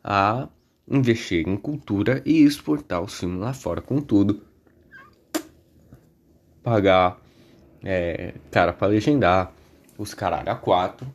a 0.02 0.48
investir 0.88 1.46
em 1.46 1.56
cultura 1.56 2.22
e 2.24 2.42
exportar 2.42 3.02
o 3.02 3.06
filme 3.06 3.38
lá 3.38 3.52
fora 3.52 3.80
com 3.80 4.00
tudo. 4.00 4.44
Pagar 6.62 7.19
é, 7.82 8.34
cara 8.50 8.72
para 8.72 8.88
legendar, 8.88 9.52
os 9.96 10.14
caralho 10.14 10.50
a 10.50 10.56
quatro, 10.56 11.06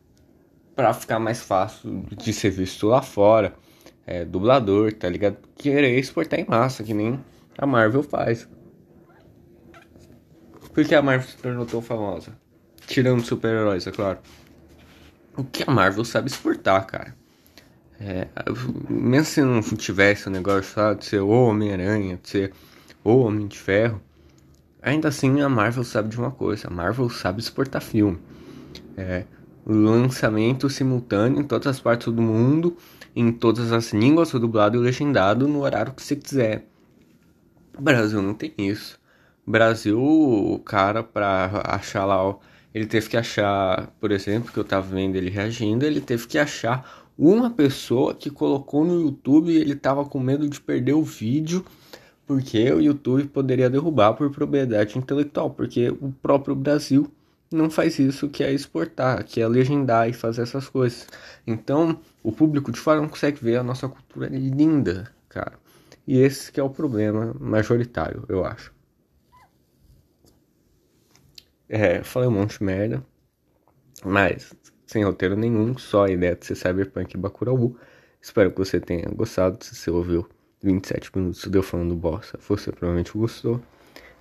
para 0.75 0.93
ficar 0.93 1.19
mais 1.19 1.41
fácil 1.41 2.06
de 2.15 2.34
ser 2.34 2.49
visto 2.49 2.88
lá 2.88 3.01
fora. 3.01 3.54
É, 4.08 4.23
dublador, 4.23 4.93
tá 4.93 5.10
ligado? 5.10 5.38
Querer 5.56 5.97
exportar 5.97 6.39
em 6.39 6.45
massa, 6.45 6.84
que 6.84 6.93
nem 6.93 7.19
a 7.58 7.65
Marvel 7.65 8.04
faz. 8.04 8.47
Por 10.73 10.86
que 10.86 10.93
a 10.93 11.01
Marvel 11.01 11.28
se 11.28 11.38
tornou 11.38 11.65
tão 11.65 11.82
famosa? 11.82 12.38
Tirando 12.86 13.23
super-heróis, 13.25 13.88
é 13.88 13.91
claro. 13.91 14.19
O 15.36 15.43
que 15.43 15.63
a 15.63 15.71
Marvel 15.71 16.06
sabe 16.06 16.30
exportar, 16.30 16.86
cara. 16.86 17.15
É, 17.99 18.28
mesmo 18.89 19.25
se 19.25 19.41
não 19.41 19.62
tivesse 19.62 20.28
o 20.28 20.30
negócio 20.30 20.63
sabe, 20.63 20.99
de 20.99 21.06
ser 21.06 21.21
Homem-Aranha, 21.21 22.19
de 22.21 22.30
ser 22.30 22.54
Homem 23.04 23.47
de 23.47 23.58
Ferro, 23.58 24.01
ainda 24.86 25.10
assim 25.10 25.41
a 25.41 25.50
Marvel 25.50 25.84
sabe 25.84 26.10
de 26.10 26.17
uma 26.17 26.32
coisa: 26.32 26.67
a 26.67 26.71
Marvel 26.71 27.10
sabe 27.10 27.41
exportar 27.41 27.82
filme. 27.82 28.19
É, 28.95 29.26
lançamento 29.65 30.69
simultâneo 30.69 31.41
em 31.41 31.43
todas 31.43 31.67
as 31.67 31.80
partes 31.80 32.13
do 32.13 32.21
mundo, 32.21 32.78
em 33.15 33.32
todas 33.32 33.71
as 33.71 33.91
línguas, 33.91 34.32
dublado 34.32 34.78
e 34.78 34.80
legendado 34.80 35.48
no 35.48 35.62
horário 35.62 35.93
que 35.93 36.04
você 36.04 36.15
quiser. 36.15 36.67
O 37.78 37.82
Brasil 37.82 38.21
não 38.21 38.34
tem 38.34 38.54
isso. 38.58 39.00
O 39.45 39.52
Brasil, 39.52 40.02
o 40.02 40.60
cara, 40.60 41.04
pra 41.04 41.62
achar 41.65 42.06
lá, 42.06 42.38
ele 42.74 42.86
teve 42.86 43.10
que 43.10 43.17
achar, 43.17 43.88
por 44.00 44.12
exemplo, 44.12 44.52
que 44.52 44.58
eu 44.58 44.63
tava 44.63 44.88
vendo 44.88 45.15
ele 45.15 45.30
reagindo, 45.30 45.86
ele 45.86 46.00
teve 46.00 46.28
que 46.28 46.38
achar 46.38 47.06
uma 47.17 47.50
pessoa 47.50 48.13
que 48.13 48.30
colocou 48.30 48.84
no 48.84 49.02
YouTube 49.02 49.52
e 49.52 49.58
ele 49.58 49.74
estava 49.74 50.06
com 50.06 50.19
medo 50.19 50.48
de 50.50 50.60
perder 50.60 50.93
o 50.93 51.04
vídeo 51.04 51.65
porque 52.25 52.71
o 52.71 52.81
YouTube 52.81 53.27
poderia 53.27 53.69
derrubar 53.69 54.13
por 54.13 54.31
propriedade 54.31 54.97
intelectual, 54.97 55.49
porque 55.51 55.89
o 55.89 56.11
próprio 56.21 56.55
Brasil 56.55 57.11
não 57.51 57.69
faz 57.69 57.99
isso, 57.99 58.29
que 58.29 58.43
é 58.43 58.51
exportar, 58.51 59.23
que 59.23 59.41
é 59.41 59.47
legendar 59.47 60.09
e 60.09 60.13
fazer 60.13 60.41
essas 60.41 60.67
coisas. 60.67 61.07
Então, 61.45 61.99
o 62.23 62.31
público 62.31 62.71
de 62.71 62.79
fora 62.79 62.99
não 62.99 63.07
consegue 63.07 63.39
ver 63.43 63.57
a 63.57 63.63
nossa 63.63 63.88
cultura 63.88 64.27
linda, 64.27 65.11
cara. 65.29 65.53
E 66.07 66.17
esse 66.19 66.51
que 66.51 66.59
é 66.59 66.63
o 66.63 66.69
problema 66.69 67.35
majoritário, 67.39 68.25
eu 68.27 68.45
acho. 68.45 68.73
É, 71.67 72.03
falei 72.03 72.29
um 72.29 72.31
monte 72.31 72.59
de 72.59 72.63
merda, 72.63 73.03
mas 74.03 74.53
sem 74.85 75.03
roteiro 75.03 75.35
nenhum, 75.35 75.77
só 75.77 76.05
a 76.05 76.11
ideia 76.11 76.35
de 76.35 76.45
ser 76.45 76.55
Cyberpunk 76.55 77.15
e 77.15 77.17
Bacurau. 77.17 77.75
Espero 78.21 78.51
que 78.51 78.57
você 78.57 78.79
tenha 78.79 79.07
gostado. 79.09 79.63
Se 79.63 79.75
você 79.75 79.89
ouviu 79.89 80.27
27 80.65 81.12
minutos 81.15 81.45
de 81.45 81.58
eu 81.58 81.63
falando 81.63 81.95
bosta, 81.95 82.39
você 82.47 82.71
provavelmente 82.71 83.12
gostou. 83.15 83.62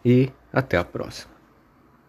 E 0.04 0.30
até 0.52 0.76
a 0.76 0.85
próxima. 0.85 1.34